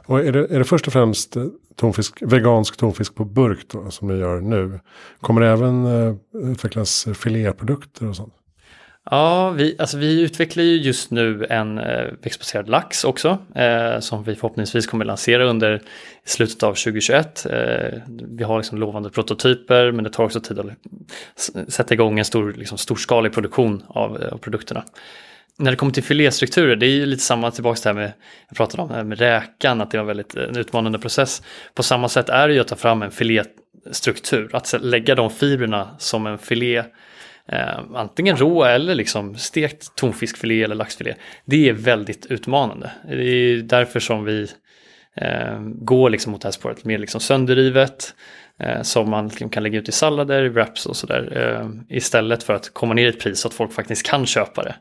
Och 0.05 0.19
är 0.19 0.31
det, 0.31 0.39
är 0.39 0.59
det 0.59 0.65
först 0.65 0.87
och 0.87 0.93
främst 0.93 1.35
eh, 1.35 1.45
tonfisk, 1.75 2.17
vegansk 2.21 2.77
tonfisk 2.77 3.15
på 3.15 3.25
burk 3.25 3.67
då, 3.67 3.91
som 3.91 4.07
ni 4.07 4.19
gör 4.19 4.41
nu? 4.41 4.79
Kommer 5.19 5.41
det 5.41 5.47
även 5.47 5.85
eh, 5.85 6.15
utvecklas 6.33 7.07
filéprodukter 7.13 8.07
och 8.07 8.15
sånt? 8.15 8.33
Ja, 9.09 9.49
vi, 9.49 9.75
alltså 9.79 9.97
vi 9.97 10.21
utvecklar 10.21 10.63
ju 10.63 10.75
just 10.75 11.11
nu 11.11 11.45
en 11.49 11.77
eh, 11.77 12.05
växtbaserad 12.21 12.69
lax 12.69 13.03
också 13.03 13.37
eh, 13.55 13.99
som 13.99 14.23
vi 14.23 14.35
förhoppningsvis 14.35 14.87
kommer 14.87 15.05
lansera 15.05 15.43
under 15.43 15.81
slutet 16.25 16.63
av 16.63 16.73
2021. 16.73 17.45
Eh, 17.45 17.99
vi 18.07 18.43
har 18.43 18.57
liksom 18.57 18.77
lovande 18.77 19.09
prototyper 19.09 19.91
men 19.91 20.03
det 20.03 20.09
tar 20.09 20.23
också 20.23 20.39
tid 20.39 20.59
att 20.59 20.67
sätta 21.67 21.93
igång 21.93 22.19
en 22.19 22.25
stor, 22.25 22.53
liksom, 22.53 22.77
storskalig 22.77 23.33
produktion 23.33 23.83
av, 23.87 24.21
eh, 24.21 24.33
av 24.33 24.37
produkterna 24.37 24.83
när 25.61 25.71
det 25.71 25.77
kommer 25.77 25.93
till 25.93 26.03
filéstrukturer, 26.03 26.75
det 26.75 26.85
är 26.85 26.89
ju 26.89 27.05
lite 27.05 27.23
samma 27.23 27.51
tillbaka 27.51 27.75
till 27.75 27.83
det 27.83 27.89
här 27.89 28.01
med, 28.01 28.13
jag 28.47 28.57
pratade 28.57 28.83
om 28.83 28.89
det 28.89 28.95
här 28.95 29.03
med 29.03 29.19
räkan, 29.19 29.81
att 29.81 29.91
det 29.91 29.97
var 29.97 30.05
väldigt 30.05 30.35
eh, 30.35 30.43
en 30.43 30.57
utmanande 30.57 30.99
process. 30.99 31.41
På 31.73 31.83
samma 31.83 32.09
sätt 32.09 32.29
är 32.29 32.47
det 32.47 32.53
ju 32.53 32.59
att 32.59 32.67
ta 32.67 32.75
fram 32.75 33.01
en 33.01 33.11
filéstruktur, 33.11 34.49
att 34.55 34.73
lägga 34.81 35.15
de 35.15 35.29
fibrerna 35.29 35.95
som 35.97 36.27
en 36.27 36.37
filé, 36.37 36.83
eh, 37.51 37.79
antingen 37.93 38.37
rå 38.37 38.63
eller 38.63 38.95
liksom 38.95 39.35
stekt 39.35 39.95
tonfiskfilé 39.95 40.63
eller 40.63 40.75
laxfilé. 40.75 41.15
Det 41.45 41.69
är 41.69 41.73
väldigt 41.73 42.25
utmanande. 42.25 42.91
Det 43.07 43.23
är 43.23 43.57
därför 43.57 43.99
som 43.99 44.23
vi 44.23 44.47
eh, 45.15 45.59
går 45.61 46.09
liksom 46.09 46.31
mot 46.31 46.41
det 46.41 46.47
här 46.47 46.51
spåret, 46.51 46.85
mer 46.85 46.97
liksom 46.97 47.21
sönderrivet, 47.21 48.15
eh, 48.59 48.81
som 48.81 49.09
man 49.09 49.27
liksom 49.27 49.49
kan 49.49 49.63
lägga 49.63 49.79
ut 49.79 49.89
i 49.89 49.91
sallader, 49.91 50.49
wraps 50.49 50.85
och 50.85 50.95
sådär, 50.95 51.37
eh, 51.37 51.95
istället 51.97 52.43
för 52.43 52.53
att 52.53 52.73
komma 52.73 52.93
ner 52.93 53.05
i 53.05 53.09
ett 53.09 53.19
pris 53.19 53.39
så 53.39 53.47
att 53.47 53.53
folk 53.53 53.73
faktiskt 53.73 54.05
kan 54.05 54.25
köpa 54.25 54.63
det. 54.63 54.75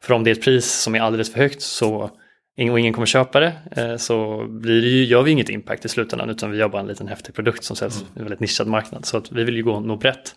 För 0.00 0.14
om 0.14 0.24
det 0.24 0.30
är 0.30 0.32
ett 0.32 0.44
pris 0.44 0.72
som 0.72 0.94
är 0.94 1.00
alldeles 1.00 1.32
för 1.32 1.38
högt 1.38 1.62
så 1.62 2.10
och 2.56 2.80
ingen 2.80 2.92
kommer 2.92 3.06
köpa 3.06 3.40
det 3.40 3.54
eh, 3.70 3.96
så 3.96 4.46
blir 4.48 4.82
det 4.82 4.88
ju, 4.88 5.04
gör 5.04 5.22
vi 5.22 5.30
inget 5.30 5.48
impact 5.48 5.84
i 5.84 5.88
slutändan 5.88 6.30
utan 6.30 6.50
vi 6.50 6.58
gör 6.58 6.68
bara 6.68 6.80
en 6.80 6.86
liten 6.86 7.08
häftig 7.08 7.34
produkt 7.34 7.64
som 7.64 7.76
säljs 7.76 7.96
mm. 7.96 8.08
i 8.16 8.18
en 8.18 8.24
väldigt 8.24 8.40
nischad 8.40 8.66
marknad. 8.66 9.04
Så 9.06 9.16
att 9.16 9.32
vi 9.32 9.44
vill 9.44 9.56
ju 9.56 9.62
gå 9.62 9.80
nog 9.80 10.00
brett. 10.00 10.34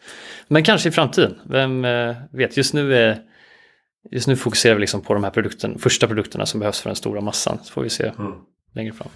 Men 0.47 0.63
kanske 0.63 0.89
i 0.89 0.91
framtiden, 0.91 1.35
vem 1.49 1.85
eh, 1.85 2.15
vet. 2.31 2.57
Just 2.57 2.73
nu, 2.73 2.95
är, 2.95 3.19
just 4.11 4.27
nu 4.27 4.35
fokuserar 4.35 4.75
vi 4.75 4.81
liksom 4.81 5.01
på 5.01 5.13
de 5.13 5.23
här 5.23 5.31
produkten, 5.31 5.79
första 5.79 6.07
produkterna 6.07 6.45
som 6.45 6.59
behövs 6.59 6.81
för 6.81 6.89
den 6.89 6.95
stora 6.95 7.21
massan. 7.21 7.57
Så 7.63 7.73
får 7.73 7.81
vi 7.81 7.89
se 7.89 8.11
mm. 8.19 8.31
längre 8.75 8.93
fram. 8.93 9.09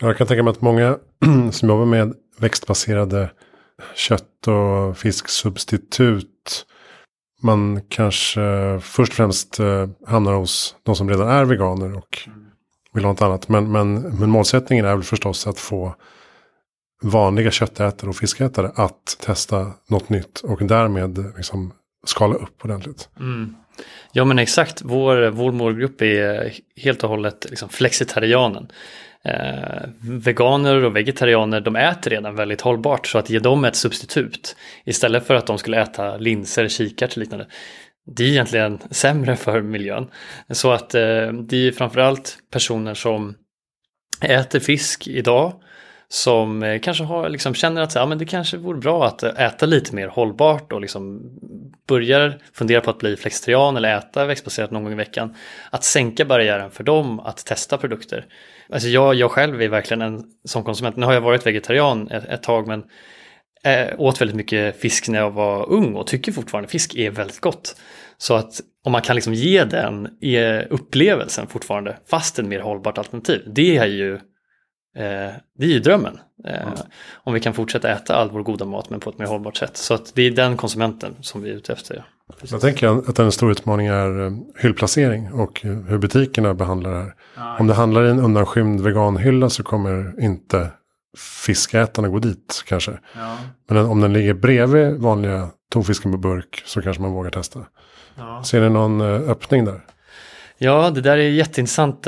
Jag 0.00 0.16
kan 0.16 0.26
tänka 0.26 0.42
mig 0.42 0.50
att 0.50 0.60
många 0.60 0.98
som 1.52 1.68
jobbar 1.68 1.86
med 1.86 2.14
växtbaserade 2.38 3.30
kött 3.94 4.48
och 4.48 4.98
fisksubstitut 4.98 6.66
man 7.42 7.80
kanske 7.88 8.40
först 8.80 9.12
och 9.12 9.16
främst 9.16 9.60
eh, 9.60 9.88
hamnar 10.06 10.32
hos 10.32 10.76
de 10.82 10.96
som 10.96 11.10
redan 11.10 11.28
är 11.28 11.44
veganer 11.44 11.96
och 11.96 12.28
vill 12.94 13.04
ha 13.04 13.12
något 13.12 13.22
annat. 13.22 13.48
Men, 13.48 13.72
men, 13.72 14.00
men 14.00 14.30
målsättningen 14.30 14.84
är 14.84 14.94
väl 14.94 15.04
förstås 15.04 15.46
att 15.46 15.58
få 15.58 15.94
vanliga 17.02 17.50
köttätare 17.50 18.10
och 18.10 18.16
fiskätare 18.16 18.72
att 18.74 19.16
testa 19.20 19.70
något 19.88 20.08
nytt 20.08 20.40
och 20.40 20.66
därmed 20.66 21.32
liksom 21.36 21.72
skala 22.06 22.34
upp 22.34 22.64
ordentligt. 22.64 23.08
Mm. 23.20 23.56
Ja 24.12 24.24
men 24.24 24.38
exakt, 24.38 24.82
vår, 24.84 25.30
vår 25.30 25.52
målgrupp 25.52 26.02
är 26.02 26.52
helt 26.76 27.04
och 27.04 27.10
hållet 27.10 27.46
liksom 27.50 27.68
flexitarianen 27.68 28.68
eh, 29.24 29.88
veganer 30.00 30.84
och 30.84 30.96
vegetarianer 30.96 31.60
de 31.60 31.76
äter 31.76 32.10
redan 32.10 32.36
väldigt 32.36 32.60
hållbart 32.60 33.06
så 33.06 33.18
att 33.18 33.30
ge 33.30 33.38
dem 33.38 33.64
ett 33.64 33.76
substitut 33.76 34.56
istället 34.84 35.26
för 35.26 35.34
att 35.34 35.46
de 35.46 35.58
skulle 35.58 35.82
äta 35.82 36.16
linser, 36.16 36.68
kikärtor 36.68 37.14
och 37.14 37.18
liknande. 37.18 37.46
Det 38.06 38.24
är 38.24 38.28
egentligen 38.28 38.78
sämre 38.90 39.36
för 39.36 39.62
miljön. 39.62 40.10
Så 40.50 40.72
att 40.72 40.94
eh, 40.94 41.32
det 41.32 41.56
är 41.56 41.72
framförallt 41.72 42.38
personer 42.50 42.94
som 42.94 43.34
äter 44.20 44.60
fisk 44.60 45.08
idag 45.08 45.52
som 46.08 46.62
eh, 46.62 46.80
kanske 46.80 47.04
har, 47.04 47.28
liksom, 47.28 47.54
känner 47.54 47.82
att 47.82 47.94
ja, 47.94 48.06
men 48.06 48.18
det 48.18 48.24
kanske 48.24 48.56
vore 48.56 48.78
bra 48.78 49.06
att 49.06 49.22
äta 49.22 49.66
lite 49.66 49.94
mer 49.94 50.08
hållbart 50.08 50.72
och 50.72 50.80
liksom 50.80 51.22
börjar 51.88 52.38
fundera 52.52 52.80
på 52.80 52.90
att 52.90 52.98
bli 52.98 53.16
flexitarian 53.16 53.76
eller 53.76 53.96
äta 53.96 54.26
växtbaserat 54.26 54.70
någon 54.70 54.84
gång 54.84 54.92
i 54.92 54.96
veckan. 54.96 55.34
Att 55.70 55.84
sänka 55.84 56.24
barriären 56.24 56.70
för 56.70 56.84
dem 56.84 57.20
att 57.20 57.46
testa 57.46 57.78
produkter. 57.78 58.26
Alltså 58.68 58.88
jag, 58.88 59.14
jag 59.14 59.30
själv 59.30 59.62
är 59.62 59.68
verkligen 59.68 60.02
en 60.02 60.24
sån 60.44 60.64
konsument. 60.64 60.96
Nu 60.96 61.06
har 61.06 61.12
jag 61.12 61.20
varit 61.20 61.46
vegetarian 61.46 62.10
ett, 62.10 62.24
ett 62.24 62.42
tag 62.42 62.66
men 62.66 62.84
äh, 63.64 64.00
åt 64.00 64.20
väldigt 64.20 64.36
mycket 64.36 64.80
fisk 64.80 65.08
när 65.08 65.18
jag 65.18 65.30
var 65.30 65.70
ung 65.70 65.94
och 65.94 66.06
tycker 66.06 66.32
fortfarande 66.32 66.68
fisk 66.68 66.94
är 66.94 67.10
väldigt 67.10 67.40
gott. 67.40 67.76
Så 68.18 68.34
att 68.34 68.60
om 68.84 68.92
man 68.92 69.02
kan 69.02 69.16
liksom 69.16 69.34
ge 69.34 69.64
den 69.64 70.08
upplevelsen 70.70 71.46
fortfarande 71.46 71.96
fast 72.10 72.38
en 72.38 72.48
mer 72.48 72.60
hållbart 72.60 72.98
alternativ. 72.98 73.42
Det 73.46 73.76
är 73.76 73.86
ju 73.86 74.20
Eh, 74.96 75.34
det 75.58 75.64
är 75.64 75.70
ju 75.70 75.80
drömmen. 75.80 76.18
Eh, 76.44 76.62
mm. 76.62 76.74
Om 77.24 77.34
vi 77.34 77.40
kan 77.40 77.54
fortsätta 77.54 77.90
äta 77.90 78.16
all 78.16 78.30
vår 78.30 78.42
goda 78.42 78.64
mat 78.64 78.90
men 78.90 79.00
på 79.00 79.10
ett 79.10 79.18
mer 79.18 79.26
hållbart 79.26 79.56
sätt. 79.56 79.76
Så 79.76 79.94
att 79.94 80.14
det 80.14 80.22
är 80.22 80.30
den 80.30 80.56
konsumenten 80.56 81.14
som 81.20 81.42
vi 81.42 81.50
är 81.50 81.54
ute 81.54 81.72
efter. 81.72 82.04
Precis. 82.32 82.52
Jag 82.52 82.60
tänker 82.60 83.08
att 83.10 83.18
en 83.18 83.32
stor 83.32 83.50
utmaning 83.50 83.86
är 83.86 84.26
eh, 84.26 84.32
hyllplacering 84.62 85.32
och 85.32 85.60
hur 85.62 85.98
butikerna 85.98 86.54
behandlar 86.54 86.90
det 86.90 86.98
här. 86.98 87.14
Ah, 87.36 87.58
Om 87.58 87.66
det 87.66 87.74
handlar 87.74 88.06
i 88.06 88.10
en 88.10 88.20
undanskymd 88.20 88.80
veganhylla 88.80 89.50
så 89.50 89.62
kommer 89.62 90.14
inte 90.20 90.70
fiskätarna 91.16 92.08
gå 92.08 92.18
dit 92.18 92.64
kanske. 92.66 92.92
Ja. 93.14 93.38
Men 93.68 93.86
om 93.86 94.00
den 94.00 94.12
ligger 94.12 94.34
bredvid 94.34 95.00
vanliga 95.00 95.50
tonfisken 95.70 96.12
på 96.12 96.18
burk 96.18 96.62
så 96.66 96.82
kanske 96.82 97.02
man 97.02 97.12
vågar 97.12 97.30
testa. 97.30 97.60
Ja. 98.16 98.42
Ser 98.44 98.60
ni 98.60 98.70
någon 98.70 99.00
öppning 99.00 99.64
där? 99.64 99.80
Ja, 100.58 100.90
det 100.90 101.00
där 101.00 101.18
är 101.18 101.30
jätteintressant 101.30 102.06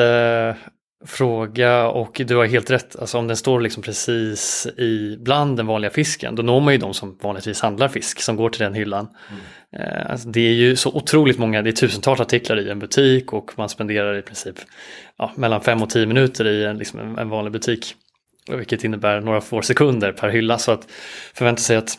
fråga 1.06 1.88
och 1.88 2.20
du 2.26 2.36
har 2.36 2.44
helt 2.44 2.70
rätt. 2.70 2.96
Alltså 2.96 3.18
om 3.18 3.26
den 3.26 3.36
står 3.36 3.60
liksom 3.60 3.82
precis 3.82 4.66
i 4.66 5.16
bland 5.20 5.56
den 5.56 5.66
vanliga 5.66 5.90
fisken 5.90 6.34
då 6.34 6.42
når 6.42 6.60
man 6.60 6.74
ju 6.74 6.78
de 6.78 6.94
som 6.94 7.18
vanligtvis 7.22 7.60
handlar 7.60 7.88
fisk 7.88 8.20
som 8.20 8.36
går 8.36 8.50
till 8.50 8.60
den 8.60 8.74
hyllan. 8.74 9.08
Mm. 9.30 10.06
Alltså 10.10 10.28
det 10.28 10.40
är 10.40 10.52
ju 10.52 10.76
så 10.76 10.90
otroligt 10.90 11.38
många, 11.38 11.62
det 11.62 11.70
är 11.70 11.72
tusentals 11.72 12.20
artiklar 12.20 12.60
i 12.60 12.70
en 12.70 12.78
butik 12.78 13.32
och 13.32 13.52
man 13.56 13.68
spenderar 13.68 14.18
i 14.18 14.22
princip 14.22 14.56
ja, 15.18 15.32
mellan 15.36 15.60
fem 15.60 15.82
och 15.82 15.90
tio 15.90 16.06
minuter 16.06 16.46
i 16.46 16.64
en, 16.64 16.78
liksom 16.78 17.00
en, 17.00 17.18
en 17.18 17.28
vanlig 17.28 17.52
butik. 17.52 17.94
Vilket 18.48 18.84
innebär 18.84 19.20
några 19.20 19.40
få 19.40 19.62
sekunder 19.62 20.12
per 20.12 20.28
hylla 20.28 20.58
så 20.58 20.72
att 20.72 20.88
förvänta 21.34 21.62
sig 21.62 21.76
att 21.76 21.98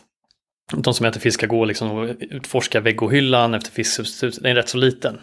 de 0.72 0.94
som 0.94 1.06
äter 1.06 1.20
fisk 1.20 1.40
ska 1.40 1.46
gå 1.46 1.64
liksom 1.64 1.90
och 1.90 2.16
utforska 2.20 2.80
veggohyllan 2.80 3.54
efter 3.54 3.70
fisksubstitut, 3.70 4.42
den 4.42 4.50
är 4.50 4.54
rätt 4.54 4.68
så 4.68 4.78
liten. 4.78 5.20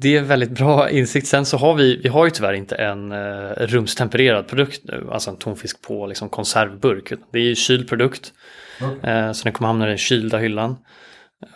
Det 0.00 0.16
är 0.16 0.22
väldigt 0.22 0.50
bra 0.50 0.90
insikt. 0.90 1.26
Sen 1.26 1.46
så 1.46 1.56
har 1.56 1.74
vi, 1.74 2.00
vi 2.02 2.08
har 2.08 2.24
ju 2.24 2.30
tyvärr 2.30 2.52
inte 2.52 2.76
en 2.76 3.12
eh, 3.12 3.50
rumstempererad 3.58 4.48
produkt 4.48 4.80
nu, 4.84 5.08
alltså 5.12 5.30
en 5.30 5.36
tonfisk 5.36 5.82
på 5.82 6.06
liksom, 6.06 6.28
konservburk. 6.28 7.12
Det 7.32 7.38
är 7.38 7.42
ju 7.42 7.54
kyld 7.54 7.88
produkt. 7.88 8.32
Okay. 8.80 9.10
Eh, 9.10 9.32
så 9.32 9.44
den 9.44 9.52
kommer 9.52 9.68
hamna 9.68 9.84
i 9.86 9.88
den 9.88 9.98
kylda 9.98 10.38
hyllan. 10.38 10.76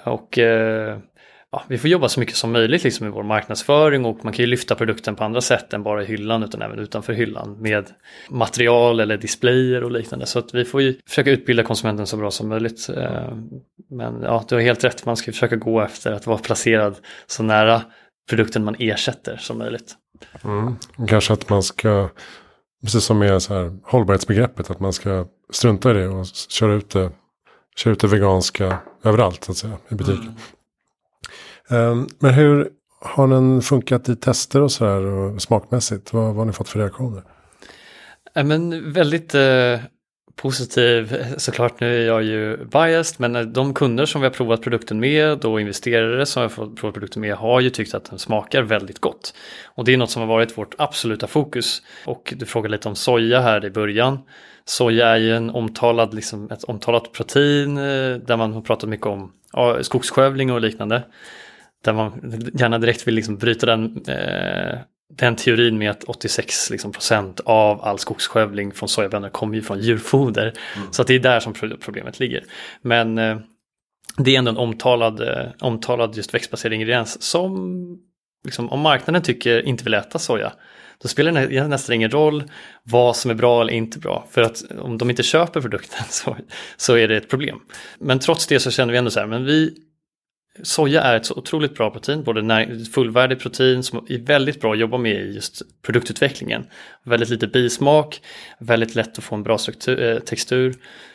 Och 0.05 0.39
eh, 0.39 0.99
ja, 1.53 1.63
vi 1.69 1.79
får 1.79 1.91
jobba 1.91 2.09
så 2.09 2.21
mycket 2.21 2.37
som 2.37 2.53
möjligt 2.53 2.85
liksom, 2.85 3.07
med 3.07 3.15
vår 3.15 3.23
marknadsföring 3.23 4.05
och 4.05 4.25
man 4.25 4.33
kan 4.33 4.43
ju 4.43 4.47
lyfta 4.47 4.75
produkten 4.75 5.17
på 5.17 5.25
andra 5.25 5.41
sätt 5.41 5.73
än 5.73 5.83
bara 5.83 6.03
i 6.03 6.07
hyllan 6.07 6.43
utan 6.43 6.63
även 6.63 6.79
utanför 6.79 7.13
hyllan 7.13 7.63
med 7.63 7.87
material 8.31 9.01
eller 9.01 9.17
displayer 9.17 9.85
och 9.85 9.91
liknande. 9.91 10.27
Så 10.27 10.39
att 10.39 10.55
vi 10.55 10.65
får 10.65 10.83
ju 10.83 10.95
försöka 11.09 11.31
utbilda 11.31 11.63
konsumenten 11.63 12.07
så 12.07 12.17
bra 12.17 12.31
som 12.31 12.49
möjligt. 12.49 12.89
Eh, 12.89 13.35
men 13.91 14.23
ja, 14.23 14.45
du 14.49 14.55
har 14.55 14.63
helt 14.63 14.85
rätt, 14.85 15.07
man 15.07 15.17
ska 15.17 15.33
försöka 15.33 15.57
gå 15.57 15.81
efter 15.81 16.13
att 16.13 16.27
vara 16.27 16.39
placerad 16.39 16.97
så 17.27 17.43
nära 17.43 17.83
produkten 18.31 18.65
man 18.65 18.77
ersätter 18.79 19.37
som 19.37 19.59
möjligt. 19.59 19.95
Mm. 20.45 20.77
Kanske 21.09 21.33
att 21.33 21.49
man 21.49 21.63
ska, 21.63 22.09
precis 22.83 23.05
som 23.05 23.19
med 23.19 23.43
så 23.43 23.55
här, 23.55 23.79
hållbarhetsbegreppet, 23.83 24.71
att 24.71 24.81
man 24.81 24.93
ska 24.93 25.27
strunta 25.53 25.91
i 25.91 25.95
det 25.95 26.09
och 26.09 26.27
köra 26.49 26.75
ut 26.75 26.91
det, 26.91 27.11
köra 27.77 27.93
ut 27.93 28.01
det 28.01 28.07
veganska 28.07 28.79
överallt 29.05 29.45
så 29.45 29.53
att 29.53 29.59
säga, 29.59 29.77
i 29.89 29.95
butiken. 29.95 30.23
Mm. 30.23 30.35
Ehm, 31.71 32.07
men 32.19 32.35
hur 32.35 32.69
har 33.01 33.29
den 33.29 33.63
funkat 33.63 34.09
i 34.09 34.17
tester 34.17 34.63
och 34.63 34.73
så 34.73 34.87
här 34.87 35.05
och 35.05 35.43
smakmässigt? 35.43 36.13
Vad, 36.13 36.25
vad 36.25 36.37
har 36.37 36.45
ni 36.45 36.53
fått 36.53 36.69
för 36.69 36.79
reaktioner? 36.79 37.23
Eh, 38.35 38.45
men 38.45 38.93
väldigt 38.93 39.35
eh, 39.35 39.81
positiv. 40.37 41.25
Såklart 41.37 41.81
nu 41.81 42.03
är 42.03 42.07
jag 42.07 42.23
ju 42.23 42.65
biased 42.65 43.21
men 43.21 43.37
eh, 43.37 43.43
de 43.43 43.75
kunder 43.75 44.07
som 44.07 44.21
vi 44.21 44.27
har 44.27 44.35
provat 44.35 44.63
produkten 44.63 45.01
med 45.01 45.45
och 45.45 45.61
investerare 45.61 46.27
som 46.27 46.43
vi 46.43 46.49
har 46.55 46.75
provat 46.75 46.95
produkten 46.95 47.23
med 47.23 47.35
har 47.35 47.61
ju 47.61 47.71
tyckt 47.71 47.95
att 47.95 48.05
den 48.05 48.19
smakar 48.19 48.63
väldigt 48.63 48.99
gott. 48.99 49.35
Och 49.65 49.85
det 49.85 49.93
är 49.93 49.97
något 49.97 50.11
som 50.11 50.23
har 50.23 50.29
varit 50.29 50.59
vårt 50.59 50.75
absoluta 50.79 51.27
fokus. 51.27 51.83
Och 52.07 52.35
du 52.37 52.47
frågade 52.47 52.73
lite 52.73 52.89
om 52.89 52.97
soja 52.97 53.41
här 53.41 53.65
i 53.65 53.71
början. 53.71 54.19
Soja 54.65 55.07
är 55.07 55.17
ju 55.17 55.37
en 55.37 55.51
omtalad, 55.51 56.15
liksom, 56.15 56.51
ett 56.51 56.65
omtalat 56.65 57.13
protein 57.13 57.77
eh, 57.77 58.17
där 58.17 58.37
man 58.37 58.53
har 58.53 58.61
pratat 58.61 58.89
mycket 58.89 59.07
om 59.07 59.33
ja, 59.53 59.83
skogsskövling 59.83 60.53
och 60.53 60.61
liknande. 60.61 61.03
Där 61.85 61.93
man 61.93 62.41
gärna 62.55 62.79
direkt 62.79 63.07
vill 63.07 63.15
liksom 63.15 63.37
bryta 63.37 63.67
den 63.67 64.05
eh, 64.07 64.79
den 65.13 65.37
teorin 65.37 65.79
med 65.79 65.91
att 65.91 66.05
86 66.05 66.71
liksom, 66.71 66.93
procent 66.93 67.41
av 67.41 67.85
all 67.85 67.99
skogsskövling 67.99 68.73
från 68.73 68.89
sojabönor 68.89 69.29
kommer 69.29 69.55
ju 69.55 69.63
från 69.63 69.81
djurfoder. 69.81 70.55
Mm. 70.77 70.93
Så 70.93 71.03
att 71.03 71.09
det 71.09 71.15
är 71.15 71.19
där 71.19 71.41
som 71.41 71.55
problemet 71.81 72.21
ligger. 72.21 72.45
Men 72.83 73.19
eh, 73.19 73.39
det 74.17 74.35
är 74.35 74.39
ändå 74.39 74.51
en 74.51 74.57
omtalad, 74.57 75.21
eh, 75.21 75.47
omtalad 75.61 76.17
just 76.17 76.35
växtbaserad 76.35 76.73
ingrediens 76.73 77.23
som 77.23 77.79
liksom, 78.45 78.69
om 78.69 78.81
marknaden 78.81 79.23
tycker 79.23 79.67
inte 79.67 79.85
vill 79.85 79.95
äta 79.95 80.19
soja 80.19 80.53
då 81.03 81.09
spelar 81.09 81.47
det 81.47 81.69
nästan 81.69 81.95
ingen 81.95 82.11
roll 82.11 82.45
vad 82.83 83.17
som 83.17 83.31
är 83.31 83.35
bra 83.35 83.61
eller 83.61 83.73
inte 83.73 83.99
bra. 83.99 84.27
För 84.31 84.43
att 84.43 84.63
om 84.79 84.99
de 84.99 85.11
inte 85.11 85.23
köper 85.23 85.61
produkten 85.61 86.05
så, 86.09 86.37
så 86.77 86.97
är 86.97 87.09
det 87.09 87.17
ett 87.17 87.31
problem. 87.31 87.61
Men 87.99 88.19
trots 88.19 88.47
det 88.47 88.61
så 88.61 88.71
känner 88.71 88.93
vi 88.93 88.99
ändå 88.99 89.11
så 89.11 89.21
här, 89.21 89.27
men 89.27 89.45
vi 89.45 89.75
Soja 90.63 91.03
är 91.03 91.17
ett 91.17 91.27
så 91.27 91.35
otroligt 91.35 91.75
bra 91.75 91.91
protein, 91.91 92.23
både 92.23 92.69
fullvärdig 92.95 93.41
protein 93.41 93.83
som 93.83 94.07
är 94.09 94.19
väldigt 94.19 94.61
bra 94.61 94.73
att 94.73 94.79
jobba 94.79 94.99
med 94.99 95.17
i 95.17 95.35
just 95.35 95.63
produktutvecklingen. 95.83 96.67
Väldigt 97.05 97.29
lite 97.29 97.47
bismak, 97.47 98.21
väldigt 98.59 98.95
lätt 98.95 99.19
att 99.19 99.25
få 99.25 99.35
en 99.35 99.43
bra 99.43 99.59
struktur, 99.59 100.03
eh, 100.03 100.19
textur. 100.19 100.75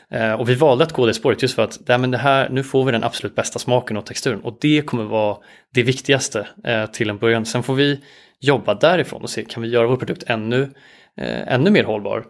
Eh, 0.10 0.34
och 0.34 0.50
vi 0.50 0.56
valde 0.56 0.84
att 0.84 0.92
gå 0.92 1.06
det 1.06 1.14
spåret 1.14 1.42
just 1.42 1.56
för 1.56 1.64
att 1.64 1.80
nej, 1.88 1.98
men 1.98 2.12
det 2.12 2.18
här, 2.18 2.50
nu 2.50 2.64
får 2.64 2.86
vi 2.86 2.92
den 2.92 3.04
absolut 3.04 3.36
bästa 3.36 3.60
smaken 3.60 3.98
och 3.98 4.06
texturen 4.06 4.42
och 4.42 4.58
det 4.62 4.82
kommer 4.82 5.04
vara 5.04 5.38
det 5.74 5.84
viktigaste 5.84 6.48
eh, 6.64 6.86
till 6.86 7.10
en 7.10 7.18
början. 7.18 7.46
Sen 7.46 7.64
får 7.64 7.76
vi 7.76 8.00
jobba 8.40 8.74
därifrån 8.74 9.22
och 9.22 9.30
se 9.30 9.46
kan 9.46 9.64
vi 9.64 9.70
göra 9.70 9.88
vår 9.88 9.98
produkt 9.98 10.24
ännu, 10.28 10.62
eh, 11.18 11.54
ännu 11.54 11.70
mer 11.70 11.84
hållbar 11.84 12.26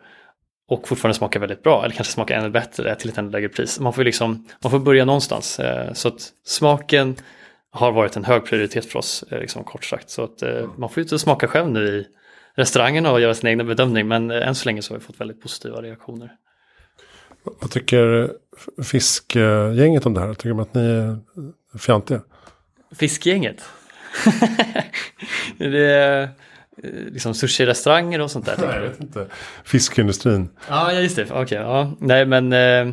och 0.73 0.87
fortfarande 0.87 1.17
smaka 1.17 1.39
väldigt 1.39 1.63
bra 1.63 1.85
eller 1.85 1.95
kanske 1.95 2.13
smaka 2.13 2.35
ännu 2.35 2.49
bättre 2.49 2.95
till 2.95 3.09
ett 3.09 3.17
ännu 3.17 3.31
lägre 3.31 3.49
pris. 3.49 3.79
Man 3.79 3.93
får, 3.93 4.03
liksom, 4.03 4.47
man 4.63 4.71
får 4.71 4.79
börja 4.79 5.05
någonstans. 5.05 5.59
Eh, 5.59 5.93
så 5.93 6.07
att 6.07 6.29
smaken 6.45 7.15
har 7.71 7.91
varit 7.91 8.15
en 8.15 8.23
hög 8.23 8.45
prioritet 8.45 8.85
för 8.85 8.99
oss, 8.99 9.23
eh, 9.31 9.39
liksom, 9.39 9.63
kort 9.63 9.85
sagt. 9.85 10.09
Så 10.09 10.23
att 10.23 10.41
eh, 10.41 10.69
man 10.77 10.89
får 10.89 11.03
ju 11.03 11.17
smaka 11.17 11.47
själv 11.47 11.69
nu 11.69 11.87
i 11.87 12.05
restaurangerna 12.55 13.11
och 13.11 13.21
göra 13.21 13.33
sin 13.33 13.49
egna 13.49 13.63
bedömning 13.63 14.07
men 14.07 14.31
än 14.31 14.55
så 14.55 14.65
länge 14.65 14.81
så 14.81 14.93
har 14.93 14.99
vi 14.99 15.05
fått 15.05 15.21
väldigt 15.21 15.41
positiva 15.41 15.81
reaktioner. 15.81 16.31
Vad 17.43 17.71
tycker 17.71 18.31
fiskgänget 18.83 20.05
om 20.05 20.13
det 20.13 20.21
här? 20.21 20.33
Tycker 20.33 20.49
de 20.49 20.59
att 20.59 20.73
ni 20.73 20.81
är 20.81 21.17
fjantiga? 21.77 22.21
Fiskgänget? 22.95 23.63
det 25.57 25.85
är 25.85 26.29
liksom 26.83 27.33
sushi-restauranger 27.33 28.19
och 28.19 28.31
sånt 28.31 28.45
där? 28.45 28.55
Nej, 28.67 28.75
jag 28.75 28.81
vet 28.81 29.01
inte. 29.01 29.27
Fiskindustrin. 29.63 30.49
Ja, 30.69 30.93
just 30.93 31.15
det. 31.15 31.23
Okej, 31.23 31.41
okay, 31.41 31.57
ja. 31.57 31.91
Nej, 31.99 32.25
men, 32.25 32.53
eh, 32.53 32.85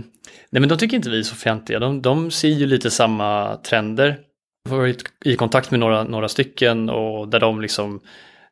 nej, 0.51 0.61
men 0.61 0.69
de 0.69 0.79
tycker 0.79 0.97
inte 0.97 1.11
vi 1.11 1.19
är 1.19 1.23
så 1.23 1.35
fjantiga. 1.35 1.79
De, 1.79 2.03
de 2.03 2.31
ser 2.31 2.49
ju 2.49 2.67
lite 2.67 2.91
samma 2.91 3.57
trender. 3.57 4.19
Vi 4.65 4.71
har 4.71 4.79
varit 4.79 5.05
i 5.25 5.37
kontakt 5.37 5.71
med 5.71 5.81
några, 5.81 6.05
några 6.05 6.29
stycken 6.29 6.91
och 6.91 7.29
där 7.29 7.41
de 7.41 7.61
liksom 7.61 8.01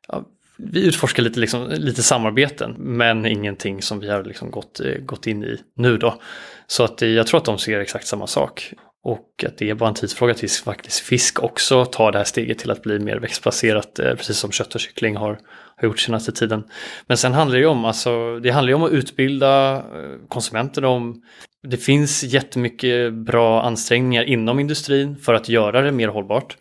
ja, 0.09 0.25
vi 0.59 0.87
utforskar 0.87 1.23
lite, 1.23 1.41
liksom, 1.41 1.69
lite 1.71 2.03
samarbeten 2.03 2.75
men 2.79 3.27
ingenting 3.27 3.83
som 3.83 4.01
vi 4.01 4.11
har 4.11 4.25
liksom 4.25 4.51
gått, 4.51 4.81
eh, 4.81 4.95
gått 4.95 5.27
in 5.27 5.45
i 5.45 5.61
nu 5.77 5.97
då. 5.97 6.21
Så 6.67 6.85
att 6.85 7.01
jag 7.01 7.27
tror 7.27 7.39
att 7.39 7.45
de 7.45 7.59
ser 7.59 7.81
exakt 7.81 8.07
samma 8.07 8.27
sak. 8.27 8.73
Och 9.09 9.45
att 9.47 9.59
det 9.59 9.71
är 9.71 9.75
bara 9.75 9.89
en 9.89 9.95
tidsfråga 9.95 10.35
tills 10.35 10.61
faktiskt 10.61 11.01
fisk 11.01 11.43
också 11.43 11.85
tar 11.85 12.13
det 12.13 12.19
här 12.19 12.25
steget 12.25 12.59
till 12.59 12.71
att 12.71 12.83
bli 12.83 12.99
mer 12.99 13.17
växtbaserat, 13.17 13.99
eh, 13.99 14.15
precis 14.15 14.39
som 14.39 14.53
kött 14.53 14.75
och 14.75 14.81
kyckling 14.81 15.17
har, 15.17 15.39
har 15.77 15.89
gjort 15.89 15.99
senaste 15.99 16.33
tiden. 16.33 16.65
Men 17.07 17.17
sen 17.17 17.35
handlar 17.35 17.57
det 17.57 17.61
ju 17.61 17.67
om, 17.67 17.85
alltså, 17.85 18.39
det 18.39 18.51
handlar 18.51 18.75
om 18.75 18.83
att 18.83 18.93
utbilda 18.93 19.83
konsumenterna. 19.83 20.29
konsumenter 20.29 20.85
om 20.85 21.23
det 21.63 21.77
finns 21.77 22.23
jättemycket 22.23 23.15
bra 23.15 23.63
ansträngningar 23.63 24.25
inom 24.25 24.61
industrin 24.61 25.17
för 25.17 25.35
att 25.35 25.49
göra 25.49 25.83
det 25.83 25.93
mer 25.93 26.09
hållbart. 26.09 26.57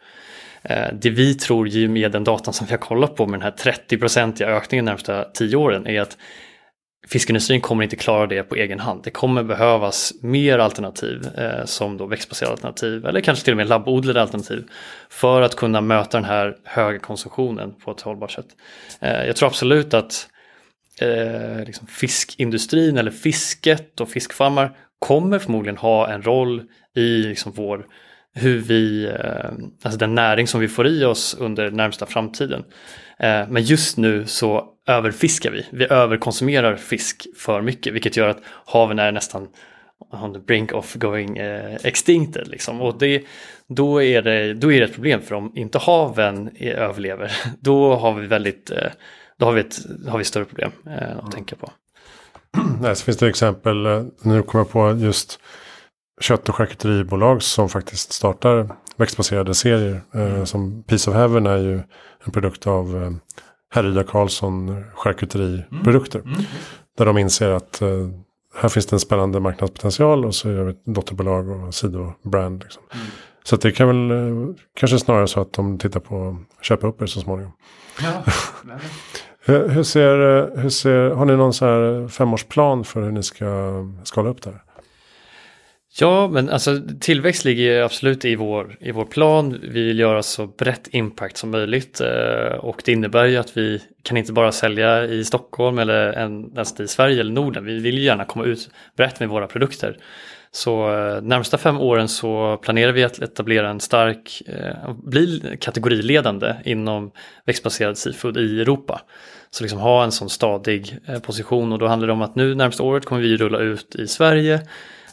Eh, 0.61 0.87
det 1.01 1.09
vi 1.09 1.33
tror 1.33 1.87
med 1.87 2.11
den 2.11 2.23
datan 2.23 2.53
som 2.53 2.67
vi 2.67 2.73
har 2.73 2.79
kollat 2.79 3.15
på 3.15 3.25
med 3.25 3.39
den 3.39 3.43
här 3.43 3.73
30-procentiga 3.73 4.47
ökningen 4.47 4.85
de 4.85 4.91
närmsta 4.91 5.23
tio 5.23 5.55
åren 5.55 5.87
är 5.87 6.01
att 6.01 6.17
fiskindustrin 7.07 7.61
kommer 7.61 7.83
inte 7.83 7.95
klara 7.95 8.27
det 8.27 8.43
på 8.43 8.55
egen 8.55 8.79
hand. 8.79 9.01
Det 9.03 9.09
kommer 9.09 9.43
behövas 9.43 10.13
mer 10.21 10.59
alternativ 10.59 11.27
eh, 11.37 11.65
som 11.65 11.97
då 11.97 12.05
växtbaserade 12.05 12.53
alternativ 12.53 13.05
eller 13.05 13.21
kanske 13.21 13.45
till 13.45 13.53
och 13.53 13.57
med 13.57 13.67
labbodlade 13.67 14.21
alternativ 14.21 14.65
för 15.09 15.41
att 15.41 15.55
kunna 15.55 15.81
möta 15.81 16.17
den 16.17 16.25
här 16.25 16.57
höga 16.63 16.99
konsumtionen 16.99 17.73
på 17.73 17.91
ett 17.91 18.01
hållbart 18.01 18.31
sätt. 18.31 18.47
Eh, 19.01 19.25
jag 19.25 19.35
tror 19.35 19.47
absolut 19.47 19.93
att 19.93 20.27
eh, 21.01 21.65
liksom 21.65 21.87
fiskindustrin 21.87 22.97
eller 22.97 23.11
fisket 23.11 24.01
och 24.01 24.09
fiskfarmar 24.09 24.77
kommer 24.99 25.39
förmodligen 25.39 25.77
ha 25.77 26.09
en 26.09 26.21
roll 26.21 26.63
i 26.95 27.23
liksom 27.23 27.51
vår 27.55 27.85
hur 28.33 28.59
vi, 28.59 29.05
eh, 29.05 29.49
alltså 29.83 29.99
den 29.99 30.15
näring 30.15 30.47
som 30.47 30.59
vi 30.59 30.67
får 30.67 30.87
i 30.87 31.05
oss 31.05 31.37
under 31.39 31.71
närmsta 31.71 32.05
framtiden. 32.05 32.63
Eh, 33.19 33.47
men 33.49 33.63
just 33.63 33.97
nu 33.97 34.25
så 34.25 34.65
överfiskar 34.87 35.51
vi. 35.51 35.65
Vi 35.71 35.85
överkonsumerar 35.85 36.75
fisk 36.75 37.27
för 37.37 37.61
mycket 37.61 37.93
vilket 37.93 38.17
gör 38.17 38.27
att 38.27 38.41
haven 38.65 38.99
är 38.99 39.11
nästan 39.11 39.47
on 40.11 40.33
the 40.33 40.39
brink 40.39 40.73
of 40.73 40.93
going 40.93 41.37
eh, 41.37 41.75
extincted. 41.83 42.47
Liksom. 42.47 42.81
Och 42.81 42.97
det, 42.99 43.23
då, 43.67 44.01
är 44.01 44.21
det, 44.21 44.53
då 44.53 44.71
är 44.71 44.79
det 44.79 44.85
ett 44.85 44.93
problem 44.93 45.21
för 45.21 45.35
om 45.35 45.51
inte 45.55 45.77
haven 45.77 46.49
överlever 46.59 47.31
då 47.59 47.95
har 47.95 48.13
vi 48.13 48.27
väldigt 48.27 48.71
eh, 48.71 48.89
då 49.37 49.45
har 49.45 49.53
vi 49.53 49.61
ett, 49.61 49.77
har 50.07 50.17
vi 50.17 50.23
större 50.23 50.45
problem 50.45 50.71
att 50.85 51.19
mm. 51.19 51.31
tänka 51.31 51.55
på. 51.55 51.71
Nej, 52.81 52.95
så 52.95 53.03
finns 53.03 53.17
det 53.17 53.27
exempel, 53.27 53.83
nu 54.21 54.43
kommer 54.43 54.65
jag 54.65 54.69
på 54.69 55.05
just 55.05 55.39
kött 56.21 56.49
och 56.49 56.55
charkuteribolag 56.55 57.43
som 57.43 57.69
faktiskt 57.69 58.13
startar 58.13 58.69
växtbaserade 58.97 59.55
serier. 59.55 60.01
Eh, 60.13 60.21
mm. 60.21 60.45
som 60.45 60.83
Piece 60.83 61.09
of 61.09 61.15
Heaven 61.15 61.47
är 61.47 61.57
ju 61.57 61.81
en 62.25 62.31
produkt 62.31 62.67
av 62.67 63.03
eh, 63.03 63.11
Härryda 63.69 64.03
Karlsson 64.03 64.83
charkuteriprodukter. 64.93 66.19
Mm. 66.19 66.33
Mm. 66.33 66.45
Där 66.97 67.05
de 67.05 67.17
inser 67.17 67.49
att 67.49 67.81
eh, 67.81 67.89
här 68.55 68.69
finns 68.69 68.85
det 68.85 68.95
en 68.95 68.99
spännande 68.99 69.39
marknadspotential 69.39 70.25
och 70.25 70.35
så 70.35 70.51
gör 70.51 70.63
vi 70.63 70.71
ett 70.71 70.85
dotterbolag 70.85 71.49
och 71.49 71.75
sidobrand. 71.75 72.63
Liksom. 72.63 72.83
Mm. 72.93 73.05
Så 73.43 73.55
det 73.55 73.71
kan 73.71 73.87
väl 73.87 74.11
eh, 74.11 74.55
kanske 74.79 74.99
snarare 74.99 75.27
så 75.27 75.41
att 75.41 75.53
de 75.53 75.77
tittar 75.77 75.99
på 75.99 76.37
att 76.59 76.65
köpa 76.65 76.87
upp 76.87 77.01
er 77.01 77.05
så 77.05 77.19
småningom. 77.19 77.51
Ja, 78.01 78.23
hur, 79.45 79.69
hur, 79.69 79.83
ser, 79.83 80.51
hur 80.57 80.69
ser, 80.69 81.09
har 81.09 81.25
ni 81.25 81.35
någon 81.35 81.53
så 81.53 81.65
här 81.65 82.07
femårsplan 82.07 82.83
för 82.83 83.01
hur 83.01 83.11
ni 83.11 83.23
ska 83.23 83.45
skala 84.03 84.29
upp 84.29 84.41
det 84.41 84.49
här? 84.49 84.61
Ja, 85.99 86.27
men 86.27 86.49
alltså 86.49 86.81
tillväxt 86.99 87.45
ligger 87.45 87.81
absolut 87.81 88.25
i 88.25 88.35
vår, 88.35 88.77
i 88.79 88.91
vår 88.91 89.05
plan. 89.05 89.59
Vi 89.61 89.83
vill 89.83 89.99
göra 89.99 90.23
så 90.23 90.47
brett 90.47 90.87
impact 90.91 91.37
som 91.37 91.51
möjligt 91.51 92.01
eh, 92.01 92.57
och 92.57 92.81
det 92.85 92.91
innebär 92.91 93.25
ju 93.25 93.37
att 93.37 93.57
vi 93.57 93.81
kan 94.03 94.17
inte 94.17 94.33
bara 94.33 94.51
sälja 94.51 95.05
i 95.05 95.23
Stockholm 95.23 95.79
eller 95.79 96.13
ens 96.13 96.79
i 96.79 96.87
Sverige 96.87 97.19
eller 97.19 97.31
Norden. 97.31 97.65
Vi 97.65 97.79
vill 97.79 97.97
gärna 97.97 98.25
komma 98.25 98.45
ut 98.45 98.69
brett 98.97 99.19
med 99.19 99.29
våra 99.29 99.47
produkter. 99.47 99.97
Så 100.51 100.95
eh, 100.95 101.21
närmsta 101.21 101.57
fem 101.57 101.79
åren 101.79 102.07
så 102.07 102.57
planerar 102.57 102.91
vi 102.91 103.03
att 103.03 103.19
etablera 103.19 103.69
en 103.69 103.79
stark, 103.79 104.41
eh, 104.47 104.93
bli 105.03 105.57
kategoriledande 105.61 106.55
inom 106.65 107.11
växtbaserad 107.45 107.97
seafood 107.97 108.37
i 108.37 108.61
Europa. 108.61 109.01
Så 109.49 109.63
liksom 109.63 109.79
ha 109.79 110.03
en 110.03 110.11
sån 110.11 110.29
stadig 110.29 110.97
position 111.21 111.73
och 111.73 111.79
då 111.79 111.87
handlar 111.87 112.07
det 112.07 112.13
om 112.13 112.21
att 112.21 112.35
nu 112.35 112.55
närmsta 112.55 112.83
året 112.83 113.05
kommer 113.05 113.21
vi 113.21 113.37
rulla 113.37 113.59
ut 113.59 113.95
i 113.95 114.07
Sverige 114.07 114.61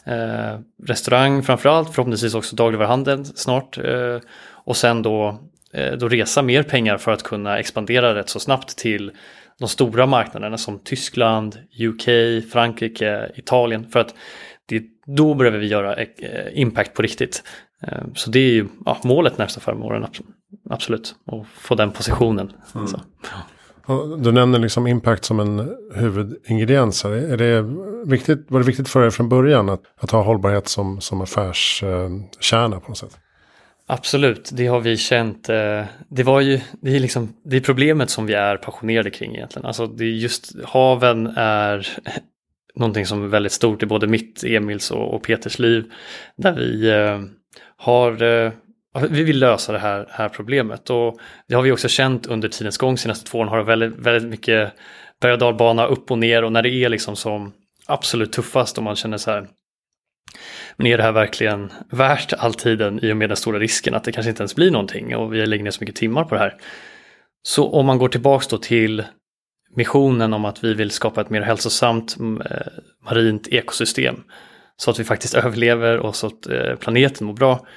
Eh, 0.07 0.59
restaurang 0.83 1.43
framförallt, 1.43 1.93
förhoppningsvis 1.93 2.35
också 2.35 2.55
dagligvaruhandeln 2.55 3.25
snart. 3.25 3.77
Eh, 3.77 4.19
och 4.47 4.77
sen 4.77 5.01
då, 5.01 5.39
eh, 5.73 5.93
då 5.93 6.09
resa 6.09 6.41
mer 6.41 6.63
pengar 6.63 6.97
för 6.97 7.11
att 7.11 7.23
kunna 7.23 7.59
expandera 7.59 8.15
rätt 8.15 8.29
så 8.29 8.39
snabbt 8.39 8.77
till 8.77 9.11
de 9.59 9.69
stora 9.69 10.05
marknaderna 10.05 10.57
som 10.57 10.79
Tyskland, 10.79 11.59
UK, 11.79 12.05
Frankrike, 12.51 13.31
Italien. 13.35 13.87
För 13.91 13.99
att 13.99 14.15
det, 14.65 14.83
då 15.05 15.33
behöver 15.33 15.57
vi 15.57 15.67
göra 15.67 15.95
eh, 15.95 16.05
impact 16.53 16.93
på 16.93 17.01
riktigt. 17.01 17.43
Eh, 17.81 18.03
så 18.15 18.29
det 18.29 18.39
är 18.39 18.53
ju 18.53 18.67
ja, 18.85 18.97
målet 19.03 19.37
nästa 19.37 19.59
fem 19.59 19.83
åren, 19.83 20.05
absolut. 20.69 21.15
Att 21.25 21.47
få 21.47 21.75
den 21.75 21.91
positionen. 21.91 22.53
Mm. 22.75 22.87
Du 24.17 24.31
nämner 24.31 24.59
liksom 24.59 24.87
impact 24.87 25.25
som 25.25 25.39
en 25.39 25.75
huvudingrediens. 25.93 27.05
Är 27.05 27.37
det 27.37 27.65
viktigt, 28.05 28.45
var 28.51 28.59
det 28.59 28.65
viktigt 28.65 28.89
för 28.89 29.05
er 29.05 29.09
från 29.09 29.29
början 29.29 29.69
att, 29.69 29.81
att 29.97 30.11
ha 30.11 30.21
hållbarhet 30.21 30.67
som, 30.67 31.01
som 31.01 31.21
affärskärna 31.21 32.79
på 32.79 32.89
något 32.89 32.97
sätt? 32.97 33.17
Absolut, 33.87 34.49
det 34.53 34.67
har 34.67 34.79
vi 34.79 34.97
känt. 34.97 35.49
Eh, 35.49 35.83
det, 36.09 36.23
var 36.23 36.41
ju, 36.41 36.59
det, 36.81 36.95
är 36.95 36.99
liksom, 36.99 37.33
det 37.43 37.57
är 37.57 37.61
problemet 37.61 38.09
som 38.09 38.25
vi 38.25 38.33
är 38.33 38.57
passionerade 38.57 39.09
kring 39.09 39.35
egentligen. 39.35 39.65
Alltså 39.65 39.87
det 39.87 40.03
är 40.03 40.09
just 40.09 40.63
haven 40.63 41.27
är 41.35 41.87
någonting 42.75 43.05
som 43.05 43.23
är 43.23 43.27
väldigt 43.27 43.51
stort 43.51 43.83
i 43.83 43.85
både 43.85 44.07
mitt, 44.07 44.43
Emils 44.43 44.91
och, 44.91 45.13
och 45.13 45.23
Peters 45.23 45.59
liv. 45.59 45.91
Där 46.37 46.53
vi 46.53 46.89
eh, 46.89 47.21
har 47.77 48.23
eh, 48.23 48.51
vi 49.09 49.23
vill 49.23 49.39
lösa 49.39 49.71
det 49.71 49.79
här, 49.79 50.07
här 50.09 50.29
problemet 50.29 50.89
och 50.89 51.19
det 51.47 51.55
har 51.55 51.61
vi 51.61 51.71
också 51.71 51.87
känt 51.87 52.25
under 52.25 52.49
tidens 52.49 52.77
gång. 52.77 52.97
Senaste 52.97 53.31
två 53.31 53.37
åren 53.37 53.49
har 53.49 53.57
det 53.57 53.63
väldigt, 53.63 53.93
väldigt 53.99 54.29
mycket 54.29 54.73
berg 55.21 55.33
och 55.33 55.39
dalbana 55.39 55.85
upp 55.85 56.11
och 56.11 56.17
ner 56.17 56.43
och 56.43 56.51
när 56.51 56.61
det 56.61 56.69
är 56.69 56.89
liksom 56.89 57.15
som 57.15 57.53
absolut 57.85 58.31
tuffast 58.31 58.77
och 58.77 58.83
man 58.83 58.95
känner 58.95 59.17
så 59.17 59.31
här 59.31 59.47
men 60.77 60.87
är 60.87 60.97
det 60.97 61.03
här 61.03 61.11
verkligen 61.11 61.71
värt 61.91 62.33
all 62.33 62.53
tiden 62.53 62.99
i 63.03 63.11
och 63.11 63.17
med 63.17 63.29
den 63.29 63.37
stora 63.37 63.59
risken 63.59 63.95
att 63.95 64.03
det 64.03 64.11
kanske 64.11 64.29
inte 64.29 64.41
ens 64.41 64.55
blir 64.55 64.71
någonting 64.71 65.15
och 65.15 65.33
vi 65.33 65.45
lägger 65.45 65.63
ner 65.63 65.71
så 65.71 65.81
mycket 65.81 65.95
timmar 65.95 66.23
på 66.23 66.35
det 66.35 66.41
här. 66.41 66.55
Så 67.43 67.71
om 67.71 67.85
man 67.85 67.97
går 67.97 68.09
tillbaks 68.09 68.47
då 68.47 68.57
till 68.57 69.03
missionen 69.75 70.33
om 70.33 70.45
att 70.45 70.63
vi 70.63 70.73
vill 70.73 70.91
skapa 70.91 71.21
ett 71.21 71.29
mer 71.29 71.41
hälsosamt 71.41 72.17
eh, 72.19 72.57
marint 73.09 73.47
ekosystem 73.47 74.23
så 74.77 74.91
att 74.91 74.99
vi 74.99 75.03
faktiskt 75.03 75.33
överlever 75.33 75.97
och 75.97 76.15
så 76.15 76.27
att 76.27 76.47
eh, 76.47 76.75
planeten 76.75 77.27
mår 77.27 77.33
bra. 77.33 77.67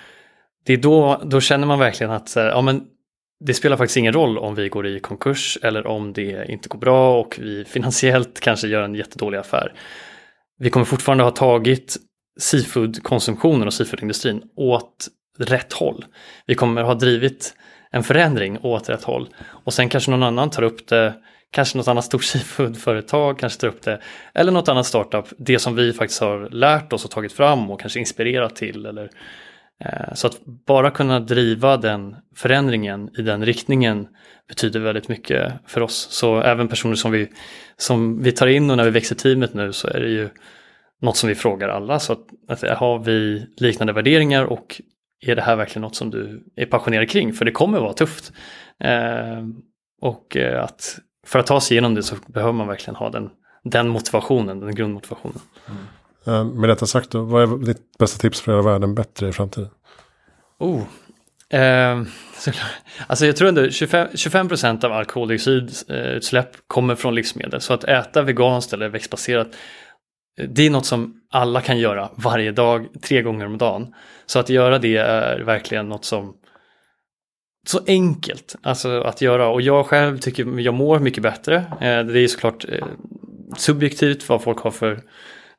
Det 0.69 0.75
är 0.75 0.77
då, 0.77 1.21
då 1.25 1.41
känner 1.41 1.67
man 1.67 1.79
verkligen 1.79 2.13
att 2.13 2.33
ja, 2.37 2.61
men 2.61 2.85
det 3.45 3.55
spelar 3.55 3.77
faktiskt 3.77 3.97
ingen 3.97 4.13
roll 4.13 4.39
om 4.39 4.55
vi 4.55 4.69
går 4.69 4.87
i 4.87 5.01
konkurs 5.01 5.59
eller 5.63 5.87
om 5.87 6.13
det 6.13 6.47
inte 6.49 6.69
går 6.69 6.79
bra 6.79 7.21
och 7.21 7.39
vi 7.39 7.65
finansiellt 7.69 8.41
kanske 8.41 8.69
gör 8.69 8.83
en 8.83 8.95
jättedålig 8.95 9.39
affär. 9.39 9.73
Vi 10.59 10.71
kommer 10.71 10.87
fortfarande 10.87 11.25
ha 11.25 11.31
tagit 11.31 11.97
seafood-konsumtionen 12.41 13.67
och 13.67 13.75
seafoodindustrin 13.75 14.43
åt 14.57 15.09
rätt 15.39 15.73
håll. 15.73 16.05
Vi 16.47 16.55
kommer 16.55 16.83
ha 16.83 16.95
drivit 16.95 17.55
en 17.91 18.03
förändring 18.03 18.59
åt 18.63 18.89
rätt 18.89 19.05
håll 19.05 19.29
och 19.47 19.73
sen 19.73 19.89
kanske 19.89 20.11
någon 20.11 20.23
annan 20.23 20.51
tar 20.51 20.63
upp 20.63 20.87
det 20.89 21.15
kanske 21.51 21.79
något 21.79 21.89
annat 21.89 22.05
stort 22.05 22.25
seafoodföretag 22.25 23.39
kanske 23.39 23.61
tar 23.61 23.69
upp 23.69 23.83
det. 23.83 24.01
Eller 24.35 24.53
något 24.53 24.69
annat 24.69 24.87
startup, 24.87 25.27
det 25.39 25.59
som 25.59 25.77
vi 25.77 25.93
faktiskt 25.93 26.21
har 26.21 26.49
lärt 26.51 26.93
oss 26.93 27.05
och 27.05 27.11
tagit 27.11 27.33
fram 27.33 27.71
och 27.71 27.81
kanske 27.81 27.99
inspirerat 27.99 28.57
till. 28.57 28.87
Eller, 28.87 29.11
Eh, 29.85 30.15
så 30.15 30.27
att 30.27 30.45
bara 30.45 30.91
kunna 30.91 31.21
driva 31.21 31.77
den 31.77 32.17
förändringen 32.37 33.11
i 33.19 33.23
den 33.23 33.45
riktningen 33.45 34.09
betyder 34.49 34.81
väldigt 34.81 35.09
mycket 35.09 35.53
för 35.67 35.81
oss. 35.81 36.09
Så 36.11 36.41
även 36.41 36.69
personer 36.69 36.95
som 36.95 37.11
vi, 37.11 37.29
som 37.77 38.23
vi 38.23 38.33
tar 38.33 38.47
in 38.47 38.71
och 38.71 38.77
när 38.77 38.85
vi 38.85 38.91
växer 38.91 39.15
teamet 39.15 39.55
nu 39.55 39.73
så 39.73 39.89
är 39.89 40.01
det 40.01 40.09
ju 40.09 40.29
något 41.01 41.17
som 41.17 41.29
vi 41.29 41.35
frågar 41.35 41.69
alla. 41.69 41.99
Så 41.99 42.13
att, 42.13 42.27
att 42.49 42.63
eh, 42.63 42.77
har 42.77 42.99
vi 42.99 43.47
liknande 43.57 43.93
värderingar 43.93 44.45
och 44.45 44.83
är 45.27 45.37
det 45.37 45.43
här 45.43 45.57
verkligen 45.57 45.83
något 45.83 45.97
som 45.97 46.11
du 46.11 46.45
är 46.57 46.67
passionerad 46.67 47.11
kring? 47.11 47.33
För 47.33 47.45
det 47.45 47.53
kommer 47.53 47.81
vara 47.81 47.93
tufft. 47.93 48.33
Eh, 48.81 49.47
och 50.01 50.37
eh, 50.37 50.65
att 50.65 50.99
för 51.27 51.39
att 51.39 51.47
ta 51.47 51.61
sig 51.61 51.75
igenom 51.75 51.95
det 51.95 52.03
så 52.03 52.17
behöver 52.27 52.53
man 52.53 52.67
verkligen 52.67 52.97
ha 52.97 53.11
den, 53.11 53.31
den 53.65 53.89
motivationen, 53.89 54.61
den 54.61 54.75
grundmotivationen. 54.75 55.39
Mm. 55.69 55.83
Eh, 56.29 56.45
med 56.45 56.69
detta 56.69 56.87
sagt 56.87 57.11
då, 57.11 57.23
vad 57.23 57.43
är 57.43 57.67
ditt 57.67 57.99
bästa 57.99 58.19
tips 58.19 58.41
för 58.41 58.53
att 58.53 58.57
göra 58.57 58.73
världen 58.73 58.95
bättre 58.95 59.29
i 59.29 59.33
framtiden? 59.33 59.71
Oh. 60.59 60.83
Eh, 61.51 62.03
alltså 63.07 63.27
jag 63.27 63.37
tror 63.37 63.49
ändå 63.49 63.71
25, 63.71 64.09
25 64.15 64.49
av 64.83 64.93
all 64.93 65.05
koldioxidutsläpp 65.05 66.51
kommer 66.67 66.95
från 66.95 67.15
livsmedel. 67.15 67.61
Så 67.61 67.75
att 67.75 67.85
äta 67.85 68.23
veganskt 68.23 68.73
eller 68.73 68.89
växtbaserat 68.89 69.49
eh, 70.39 70.49
det 70.49 70.67
är 70.67 70.71
något 70.71 70.87
som 70.87 71.21
alla 71.31 71.61
kan 71.61 71.79
göra 71.79 72.11
varje 72.15 72.53
dag, 72.53 72.87
tre 73.03 73.23
gånger 73.23 73.47
om 73.47 73.59
dagen. 73.59 73.95
Så 74.27 74.39
att 74.39 74.49
göra 74.49 74.79
det 74.79 74.97
är 74.97 75.41
verkligen 75.41 75.89
något 75.89 76.05
som 76.05 76.35
så 77.67 77.81
enkelt 77.87 78.57
alltså, 78.63 79.01
att 79.01 79.21
göra 79.21 79.49
och 79.49 79.63
jag 79.63 79.87
själv 79.87 80.19
tycker 80.19 80.61
jag 80.61 80.75
mår 80.75 80.99
mycket 80.99 81.23
bättre. 81.23 81.57
Eh, 81.57 82.05
det 82.05 82.21
är 82.21 82.29
såklart 82.29 82.65
eh, 82.69 82.87
subjektivt 83.57 84.29
vad 84.29 84.43
folk 84.43 84.59
har 84.59 84.71
för 84.71 85.01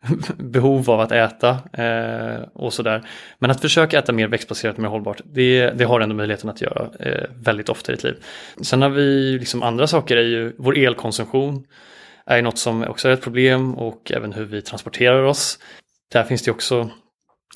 behov 0.37 0.89
av 0.89 0.99
att 0.99 1.11
äta 1.11 1.49
eh, 1.73 2.41
och 2.53 2.73
sådär. 2.73 3.01
Men 3.39 3.51
att 3.51 3.61
försöka 3.61 3.99
äta 3.99 4.11
mer 4.11 4.27
växtbaserat, 4.27 4.75
och 4.75 4.81
mer 4.81 4.89
hållbart, 4.89 5.21
det, 5.25 5.69
det 5.69 5.83
har 5.83 6.01
ändå 6.01 6.15
möjligheten 6.15 6.49
att 6.49 6.61
göra 6.61 6.89
eh, 6.99 7.29
väldigt 7.35 7.69
ofta 7.69 7.91
i 7.91 7.95
ditt 7.95 8.03
liv. 8.03 8.15
Sen 8.61 8.81
har 8.81 8.89
vi 8.89 9.37
liksom 9.39 9.63
andra 9.63 9.87
saker, 9.87 10.17
är 10.17 10.21
ju 10.21 10.53
vår 10.57 10.77
elkonsumtion 10.77 11.63
är 12.29 12.41
något 12.41 12.57
som 12.57 12.83
också 12.83 13.09
är 13.09 13.13
ett 13.13 13.21
problem 13.21 13.75
och 13.75 14.11
även 14.15 14.33
hur 14.33 14.45
vi 14.45 14.61
transporterar 14.61 15.23
oss. 15.23 15.59
Där 16.11 16.23
finns 16.23 16.41
det 16.41 16.51
också 16.51 16.89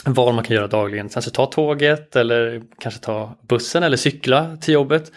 val 0.05 0.33
man 0.33 0.43
kan 0.43 0.55
göra 0.55 0.67
dagligen. 0.67 1.09
Kanske 1.09 1.31
ta 1.31 1.45
tåget 1.45 2.15
eller 2.15 2.61
kanske 2.79 3.01
ta 3.01 3.37
bussen 3.47 3.83
eller 3.83 3.97
cykla 3.97 4.57
till 4.57 4.73
jobbet. 4.73 5.11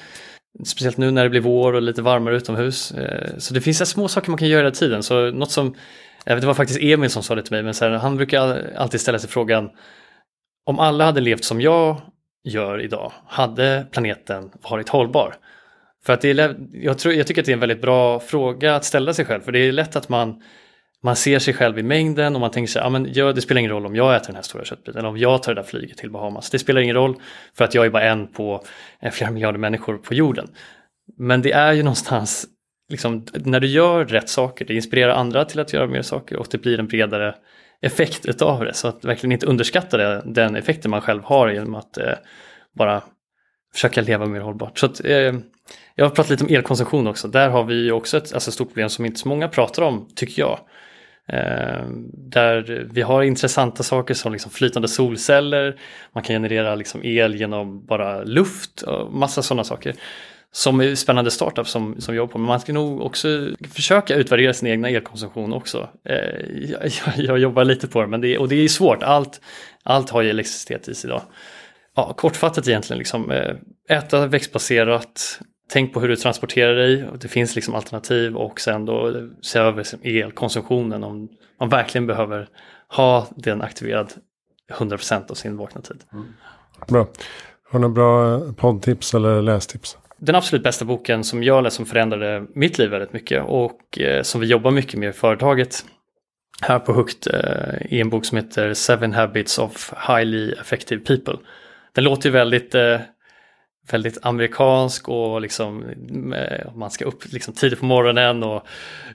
Speciellt 0.65 0.97
nu 0.97 1.11
när 1.11 1.25
det 1.25 1.31
blir 1.31 1.41
vår 1.41 1.73
och 1.73 1.83
lite 1.83 2.03
varmare 2.03 2.37
utomhus. 2.37 2.93
Eh, 2.93 3.39
så 3.39 3.55
det 3.55 3.61
finns 3.61 3.91
små 3.91 4.09
saker 4.09 4.31
man 4.31 4.39
kan 4.39 4.49
göra 4.49 4.61
hela 4.61 4.71
tiden. 4.71 5.03
Så 5.03 5.31
något 5.31 5.51
som, 5.51 5.75
det 6.27 6.47
var 6.47 6.55
faktiskt 6.55 6.81
Emil 6.83 7.11
som 7.11 7.23
sa 7.23 7.35
det 7.35 7.43
till 7.43 7.53
mig, 7.53 7.62
men 7.62 7.75
så 7.75 7.85
här, 7.85 7.93
han 7.93 8.17
brukar 8.17 8.73
alltid 8.77 9.01
ställa 9.01 9.19
sig 9.19 9.31
frågan 9.31 9.71
om 10.67 10.79
alla 10.79 11.05
hade 11.05 11.21
levt 11.21 11.45
som 11.45 11.61
jag 11.61 12.01
gör 12.45 12.81
idag, 12.81 13.12
hade 13.27 13.87
planeten 13.91 14.51
varit 14.71 14.89
hållbar? 14.89 15.35
För 16.07 16.12
att 16.12 16.21
det 16.21 16.31
är, 16.31 16.57
jag, 16.73 16.99
tror, 16.99 17.15
jag 17.15 17.27
tycker 17.27 17.43
att 17.43 17.47
det 17.47 17.53
är 17.53 17.55
en 17.55 17.61
väldigt 17.61 17.83
bra 17.83 18.21
fråga 18.21 18.77
att 18.77 18.85
ställa 18.85 19.12
sig 19.15 19.25
själv, 19.25 19.41
för 19.41 19.53
det 19.53 19.59
är 19.59 19.73
lätt 19.73 19.97
att 19.97 20.09
man 20.09 20.43
man 21.03 21.17
ser 21.17 21.39
sig 21.39 21.55
själv 21.55 21.79
i 21.79 21.83
mängden 21.83 22.35
och 22.35 22.41
man 22.41 22.51
tänker 22.51 22.73
sig, 22.73 22.83
ja 22.83 22.89
men 22.89 23.09
ja, 23.12 23.33
det 23.33 23.41
spelar 23.41 23.59
ingen 23.59 23.71
roll 23.71 23.87
om 23.87 23.97
jag 23.97 24.17
äter 24.17 24.27
den 24.27 24.35
här 24.35 24.43
stora 24.43 24.65
köttbiten 24.65 24.99
eller 24.99 25.09
om 25.09 25.19
jag 25.19 25.43
tar 25.43 25.55
det 25.55 25.61
där 25.61 25.69
flyget 25.69 25.99
till 25.99 26.11
Bahamas. 26.11 26.51
Det 26.51 26.59
spelar 26.59 26.81
ingen 26.81 26.97
roll 26.97 27.17
för 27.57 27.65
att 27.65 27.75
jag 27.75 27.87
är 27.87 27.91
bara 27.91 28.03
en 28.03 28.27
på 28.27 28.65
flera 29.12 29.31
miljarder 29.31 29.59
människor 29.59 29.99
på 29.99 30.15
jorden. 30.15 30.49
Men 31.19 31.43
det 31.43 31.53
är 31.53 31.73
ju 31.73 31.83
någonstans, 31.83 32.47
liksom, 32.88 33.27
när 33.35 33.61
du 33.61 33.66
gör 33.66 34.05
rätt 34.05 34.29
saker, 34.29 34.64
det 34.64 34.75
inspirerar 34.75 35.12
andra 35.14 35.44
till 35.44 35.61
att 35.61 35.72
göra 35.72 35.87
mer 35.87 36.03
saker 36.03 36.37
och 36.37 36.46
det 36.51 36.59
blir 36.59 36.81
en 36.81 36.87
bredare 36.87 37.35
effekt 37.81 38.27
utav 38.27 38.64
det. 38.64 38.75
Så 38.75 38.88
att 38.88 39.05
verkligen 39.05 39.33
inte 39.33 39.46
underskatta 39.46 39.96
det, 39.96 40.22
den 40.25 40.57
effekten 40.57 40.90
man 40.90 41.01
själv 41.01 41.22
har 41.22 41.49
genom 41.49 41.75
att 41.75 41.99
eh, 41.99 42.14
bara 42.75 43.03
försöka 43.75 44.01
leva 44.01 44.27
mer 44.27 44.40
hållbart. 44.40 44.79
Så 44.79 44.87
att, 44.87 45.05
eh, 45.05 45.35
jag 45.94 46.05
har 46.05 46.11
pratat 46.11 46.31
lite 46.31 46.44
om 46.44 46.55
elkonsumtion 46.55 47.07
också. 47.07 47.29
Där 47.29 47.49
har 47.49 47.64
vi 47.64 47.90
också 47.90 48.16
ett 48.16 48.35
alltså, 48.35 48.51
stort 48.51 48.68
problem 48.68 48.88
som 48.88 49.05
inte 49.05 49.20
så 49.20 49.29
många 49.29 49.49
pratar 49.49 49.83
om, 49.83 50.09
tycker 50.14 50.42
jag. 50.42 50.59
Eh, 51.29 51.87
där 52.12 52.87
vi 52.92 53.03
har 53.03 53.22
intressanta 53.22 53.83
saker 53.83 54.14
som 54.14 54.33
liksom 54.33 54.51
flytande 54.51 54.88
solceller, 54.88 55.81
man 56.12 56.22
kan 56.22 56.35
generera 56.35 56.75
liksom 56.75 57.05
el 57.05 57.35
genom 57.35 57.87
bara 57.87 58.22
luft 58.22 58.83
och 58.83 59.12
massa 59.12 59.42
sådana 59.42 59.64
saker. 59.64 59.94
Som 60.52 60.80
är 60.80 60.94
spännande 60.94 61.30
startup 61.30 61.68
som, 61.68 62.00
som 62.00 62.14
jobbar 62.14 62.32
på, 62.32 62.38
men 62.38 62.46
man 62.46 62.61
ska 62.61 62.72
nog 62.72 63.00
också 63.00 63.50
försöka 63.70 64.14
utvärdera 64.14 64.52
sin 64.52 64.68
egna 64.68 64.88
elkonsumtion 64.88 65.52
också. 65.52 65.88
Eh, 66.04 66.16
jag, 66.70 66.90
jag, 67.16 67.38
jobbar 67.38 67.64
lite 67.64 67.88
på 67.88 68.00
det, 68.00 68.06
men 68.06 68.20
det, 68.20 68.38
och 68.38 68.48
det 68.48 68.56
är 68.56 68.68
svårt, 68.68 69.02
allt, 69.02 69.40
allt 69.82 70.11
har 70.11 70.22
ju 70.22 70.30
elektricitet 70.30 70.88
i 70.88 70.94
sig 70.94 71.11
idag. 71.11 71.22
Ja, 71.96 72.12
kortfattat 72.12 72.68
egentligen, 72.68 72.98
liksom, 72.98 73.30
eh, 73.30 73.54
äta 73.88 74.26
växtbaserat, 74.26 75.40
tänk 75.70 75.94
på 75.94 76.00
hur 76.00 76.09
du 76.09 76.16
transporterar 76.16 76.74
dig. 76.74 77.04
Det 77.20 77.28
finns 77.28 77.56
liksom 77.56 77.74
alternativ 77.74 78.37
och 78.37 78.61
sen 78.61 78.85
då 78.85 79.28
se 79.42 79.59
över 79.59 79.85
elkonsumtionen 80.02 81.04
om 81.04 81.28
man 81.61 81.68
verkligen 81.68 82.06
behöver 82.06 82.48
ha 82.88 83.26
den 83.37 83.62
aktiverad 83.62 84.12
100% 84.72 85.30
av 85.30 85.35
sin 85.35 85.56
vakna 85.56 85.80
tid. 85.80 86.04
Mm. 86.12 86.26
Bra. 86.88 87.06
Har 87.70 87.78
du 87.78 87.88
några 87.88 87.94
bra 87.94 88.40
poddtips 88.52 89.14
eller 89.14 89.42
lästips? 89.42 89.98
Den 90.18 90.35
absolut 90.35 90.62
bästa 90.62 90.85
boken 90.85 91.24
som 91.24 91.42
jag 91.42 91.64
läste 91.64 91.76
som 91.76 91.87
förändrade 91.87 92.46
mitt 92.55 92.79
liv 92.79 92.90
väldigt 92.90 93.12
mycket 93.12 93.44
och 93.44 94.00
eh, 94.00 94.22
som 94.22 94.40
vi 94.40 94.46
jobbar 94.46 94.70
mycket 94.70 95.00
med 95.00 95.09
i 95.09 95.12
företaget 95.12 95.85
här 96.61 96.79
på 96.79 96.92
Hooked 96.92 97.35
eh, 97.35 97.98
är 97.98 98.00
en 98.00 98.11
bok 98.11 98.24
som 98.24 98.37
heter 98.37 98.74
Seven 98.74 99.12
Habits 99.12 99.59
of 99.59 99.92
Highly 100.09 100.52
Effective 100.52 101.05
People. 101.05 101.38
Den 101.94 102.05
låter 102.05 102.29
ju 102.29 102.33
väldigt 102.33 102.74
eh, 102.74 103.00
väldigt 103.90 104.18
amerikansk 104.22 105.09
och 105.09 105.40
liksom 105.40 105.85
eh, 106.35 106.74
man 106.74 106.90
ska 106.90 107.05
upp 107.05 107.33
liksom 107.33 107.55
tidigt 107.55 107.81
på 107.81 107.85
morgonen 107.85 108.42
och 108.42 108.66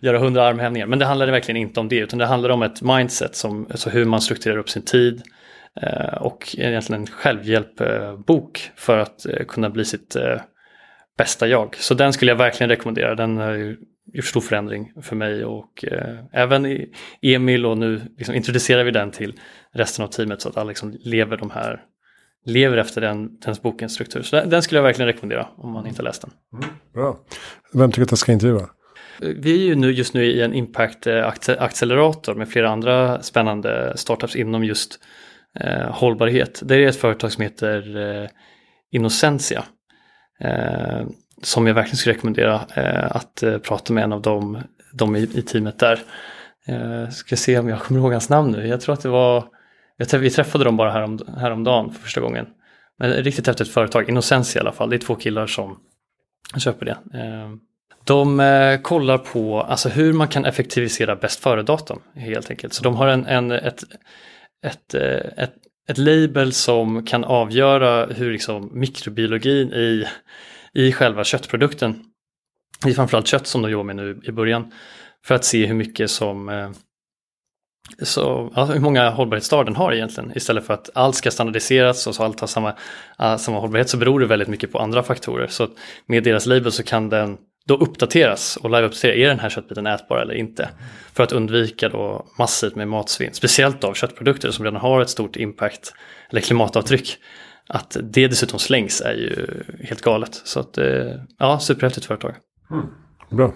göra 0.01 0.19
hundra 0.19 0.47
armhävningar. 0.47 0.87
Men 0.87 0.99
det 0.99 1.05
handlar 1.05 1.27
verkligen 1.27 1.61
inte 1.61 1.79
om 1.79 1.87
det 1.89 1.97
utan 1.97 2.19
det 2.19 2.25
handlar 2.25 2.49
om 2.49 2.61
ett 2.61 2.81
mindset, 2.81 3.35
som, 3.35 3.67
alltså 3.71 3.89
hur 3.89 4.05
man 4.05 4.21
strukturerar 4.21 4.57
upp 4.57 4.69
sin 4.69 4.85
tid 4.85 5.21
eh, 5.81 6.17
och 6.21 6.55
egentligen 6.57 7.01
en 7.01 7.07
självhjälpbok 7.07 8.71
för 8.75 8.97
att 8.97 9.25
eh, 9.25 9.45
kunna 9.47 9.69
bli 9.69 9.85
sitt 9.85 10.15
eh, 10.15 10.41
bästa 11.21 11.47
jag. 11.47 11.75
Så 11.75 11.93
den 11.93 12.13
skulle 12.13 12.31
jag 12.31 12.38
verkligen 12.38 12.69
rekommendera. 12.69 13.15
Den 13.15 13.38
har 13.38 13.75
gjort 14.13 14.25
stor 14.25 14.41
förändring 14.41 14.91
för 15.01 15.15
mig 15.15 15.45
och 15.45 15.86
även 16.31 16.86
Emil 17.21 17.65
och 17.65 17.77
nu 17.77 18.01
liksom 18.17 18.36
introducerar 18.36 18.84
vi 18.84 18.91
den 18.91 19.12
till 19.12 19.34
resten 19.73 20.05
av 20.05 20.10
teamet 20.10 20.41
så 20.41 20.49
att 20.49 20.57
alla 20.57 20.67
liksom 20.67 20.97
lever 20.99 21.38
de 21.38 21.49
här 21.49 21.81
lever 22.45 22.77
efter 22.77 23.01
den, 23.01 23.39
den 23.39 23.55
bokens 23.62 23.93
struktur. 23.93 24.21
Så 24.21 24.36
den, 24.36 24.49
den, 24.49 24.62
skulle 24.62 24.77
jag 24.77 24.84
verkligen 24.84 25.07
rekommendera 25.07 25.47
om 25.57 25.71
man 25.71 25.88
inte 25.88 26.01
läst 26.01 26.21
den. 26.21 26.31
Mm, 26.53 26.75
bra. 26.93 27.19
Vem 27.73 27.91
tycker 27.91 28.03
att 28.03 28.12
jag 28.12 28.17
ska 28.17 28.31
intervjua? 28.31 28.69
Vi 29.19 29.53
är 29.53 29.65
ju 29.65 29.75
nu 29.75 29.91
just 29.91 30.13
nu 30.13 30.25
i 30.25 30.41
en 30.41 30.53
impact-accelerator 30.53 32.36
med 32.36 32.49
flera 32.49 32.69
andra 32.69 33.21
spännande 33.21 33.93
startups 33.95 34.36
inom 34.36 34.63
just 34.63 34.99
eh, 35.60 35.91
hållbarhet. 35.91 36.62
Det 36.65 36.75
är 36.75 36.88
ett 36.88 36.95
företag 36.95 37.31
som 37.31 37.43
heter 37.43 37.97
eh, 37.97 38.29
Innocentia. 38.91 39.63
Eh, 40.41 41.06
som 41.43 41.67
jag 41.67 41.73
verkligen 41.73 41.97
skulle 41.97 42.15
rekommendera 42.15 42.62
eh, 42.75 43.15
att 43.15 43.43
eh, 43.43 43.58
prata 43.58 43.93
med 43.93 44.04
en 44.04 44.13
av 44.13 44.21
dem, 44.21 44.63
dem 44.93 45.15
i, 45.15 45.19
i 45.19 45.41
teamet 45.41 45.80
där. 45.80 45.99
Eh, 46.65 47.10
ska 47.10 47.36
se 47.36 47.60
om 47.60 47.69
jag 47.69 47.80
kommer 47.80 47.99
ihåg 47.99 48.12
hans 48.12 48.30
namn 48.30 48.51
nu. 48.51 48.67
Jag 48.67 48.82
tror 48.82 48.93
att 48.93 49.01
det 49.01 49.10
var 49.10 49.43
vi 50.19 50.30
träffade 50.30 50.63
dem 50.63 50.77
bara 50.77 50.91
härom, 50.91 51.19
häromdagen 51.38 51.93
för 51.93 52.01
första 52.01 52.21
gången. 52.21 52.47
Men 52.99 53.13
riktigt 53.13 53.47
häftigt 53.47 53.67
företag, 53.67 54.10
Innocens 54.10 54.56
i 54.56 54.60
alla 54.60 54.71
fall. 54.71 54.89
Det 54.89 54.95
är 54.95 54.97
två 54.97 55.15
killar 55.15 55.47
som 55.47 55.80
köper 56.58 56.86
det. 56.86 57.19
Eh, 57.19 57.49
de 58.04 58.39
eh, 58.39 58.82
kollar 58.82 59.17
på 59.17 59.62
alltså, 59.62 59.89
hur 59.89 60.13
man 60.13 60.27
kan 60.27 60.45
effektivisera 60.45 61.15
bäst 61.15 61.39
före-datum 61.39 62.01
helt 62.15 62.49
enkelt. 62.49 62.73
Så 62.73 62.84
de 62.84 62.95
har 62.95 63.08
en, 63.08 63.25
en, 63.25 63.51
ett, 63.51 63.84
ett, 64.65 64.93
eh, 64.93 65.04
ett, 65.04 65.38
ett, 65.38 65.54
ett 65.89 65.97
label 65.97 66.53
som 66.53 67.05
kan 67.05 67.23
avgöra 67.23 68.05
hur 68.05 68.31
liksom, 68.31 68.69
mikrobiologin 68.73 69.73
i, 69.73 70.07
i 70.73 70.91
själva 70.91 71.23
köttprodukten 71.23 72.03
det 72.83 72.89
är 72.89 72.93
framförallt 72.93 73.27
kött 73.27 73.47
som 73.47 73.61
de 73.61 73.71
jobbar 73.71 73.83
med 73.83 73.95
nu 73.95 74.21
i 74.23 74.31
början. 74.31 74.71
För 75.25 75.35
att 75.35 75.45
se 75.45 75.65
hur 75.65 75.73
mycket 75.73 76.11
som 76.11 76.49
eh, 76.49 76.71
så, 78.01 78.51
ja, 78.55 78.65
hur 78.65 78.79
många 78.79 79.09
hållbarhetsdagar 79.09 79.63
den 79.63 79.75
har 79.75 79.93
egentligen. 79.93 80.31
Istället 80.35 80.65
för 80.65 80.73
att 80.73 80.89
allt 80.93 81.15
ska 81.15 81.31
standardiseras 81.31 82.07
och 82.07 82.15
så 82.15 82.23
allt 82.23 82.39
har 82.39 82.47
samma, 82.47 82.69
uh, 83.21 83.37
samma 83.37 83.59
hållbarhet 83.59 83.89
så 83.89 83.97
beror 83.97 84.19
det 84.19 84.25
väldigt 84.25 84.47
mycket 84.47 84.71
på 84.71 84.79
andra 84.79 85.03
faktorer. 85.03 85.47
Så 85.47 85.67
med 86.05 86.23
deras 86.23 86.45
label 86.45 86.71
så 86.71 86.83
kan 86.83 87.09
den 87.09 87.37
då 87.67 87.76
uppdateras 87.76 88.58
och 88.58 88.69
liveuppdaterar, 88.69 89.13
är 89.13 89.28
den 89.28 89.39
här 89.39 89.50
köttbiten 89.50 89.88
ätbar 89.88 90.17
eller 90.17 90.34
inte? 90.34 90.69
För 91.13 91.24
att 91.24 91.32
undvika 91.32 91.89
då 91.89 92.26
massivt 92.39 92.76
med 92.76 92.88
matsvinn, 92.88 93.34
speciellt 93.34 93.84
av 93.84 93.93
köttprodukter 93.93 94.52
som 94.52 94.65
redan 94.65 94.82
har 94.82 95.02
ett 95.02 95.10
stort 95.10 95.36
impact 95.36 95.93
eller 96.30 96.41
klimatavtryck. 96.41 97.17
Att 97.67 97.97
det 98.04 98.28
dessutom 98.28 98.60
slängs 98.60 99.02
är 99.02 99.13
ju 99.13 99.63
helt 99.84 100.02
galet. 100.02 100.41
Så 100.43 100.60
att, 100.60 100.78
eh, 100.78 101.12
ja, 101.38 101.60
superhäftigt 101.60 102.06
företag. 102.06 102.36
Mm. 102.71 102.86
Bra. 103.30 103.54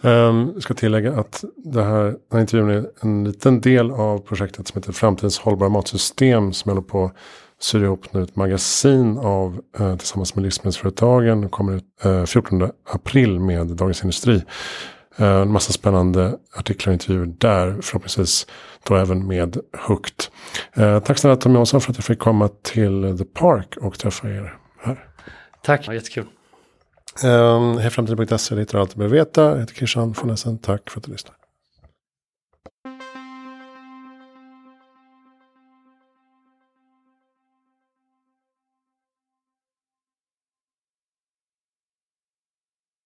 Um, 0.00 0.50
jag 0.54 0.62
ska 0.62 0.74
tillägga 0.74 1.12
att 1.12 1.44
det 1.56 1.82
här, 1.82 2.04
den 2.04 2.16
här 2.32 2.40
intervjun 2.40 2.70
är 2.70 2.86
en 3.00 3.24
liten 3.24 3.60
del 3.60 3.90
av 3.90 4.18
projektet 4.18 4.68
som 4.68 4.80
heter 4.80 4.92
Framtidens 4.92 5.38
hållbara 5.38 5.68
matsystem. 5.68 6.52
Som 6.52 6.68
håller 6.68 6.82
på 6.82 7.12
syr 7.60 7.82
ihop 7.82 8.12
nu 8.12 8.22
ett 8.22 8.36
magasin 8.36 9.18
av 9.18 9.60
uh, 9.80 9.96
tillsammans 9.96 10.34
med 10.34 10.42
livsmedelsföretagen. 10.42 11.40
Det 11.40 11.48
kommer 11.48 11.76
ut 11.76 11.84
eh, 12.04 12.24
14 12.24 12.70
april 12.92 13.40
med 13.40 13.66
Dagens 13.66 14.02
Industri. 14.02 14.42
Uh, 15.20 15.26
en 15.26 15.52
massa 15.52 15.72
spännande 15.72 16.38
artiklar 16.56 16.90
och 16.90 16.94
intervjuer 16.94 17.26
där. 17.26 17.78
Förhoppningsvis 17.82 18.46
då 18.88 18.96
även 18.96 19.26
med 19.26 19.56
Hukt. 19.88 20.30
Uh, 20.78 20.98
tack 20.98 21.18
snälla 21.18 21.36
Tom 21.36 21.54
Jansson 21.54 21.80
för 21.80 21.90
att 21.90 21.96
jag 21.96 22.04
fick 22.04 22.18
komma 22.18 22.48
till 22.62 23.18
The 23.18 23.24
Park 23.24 23.76
och 23.80 23.98
träffa 23.98 24.28
er 24.28 24.58
här. 24.80 25.04
Tack, 25.62 25.86
var 25.86 25.94
jättekul. 25.94 26.26
Um, 27.24 27.78
Hejframtiden.se, 27.78 28.54
det 28.54 28.60
hittar 28.60 28.78
allt 28.78 28.90
du 28.90 28.96
behöver 28.96 29.16
veta. 29.16 29.50
Jag 29.50 29.58
heter 29.58 29.74
Christian 29.74 30.14
von 30.22 30.30
Essen. 30.30 30.58
Tack 30.58 30.90
för 30.90 31.00
att 31.00 31.04
du 31.04 31.12
lyssnade. 31.12 31.36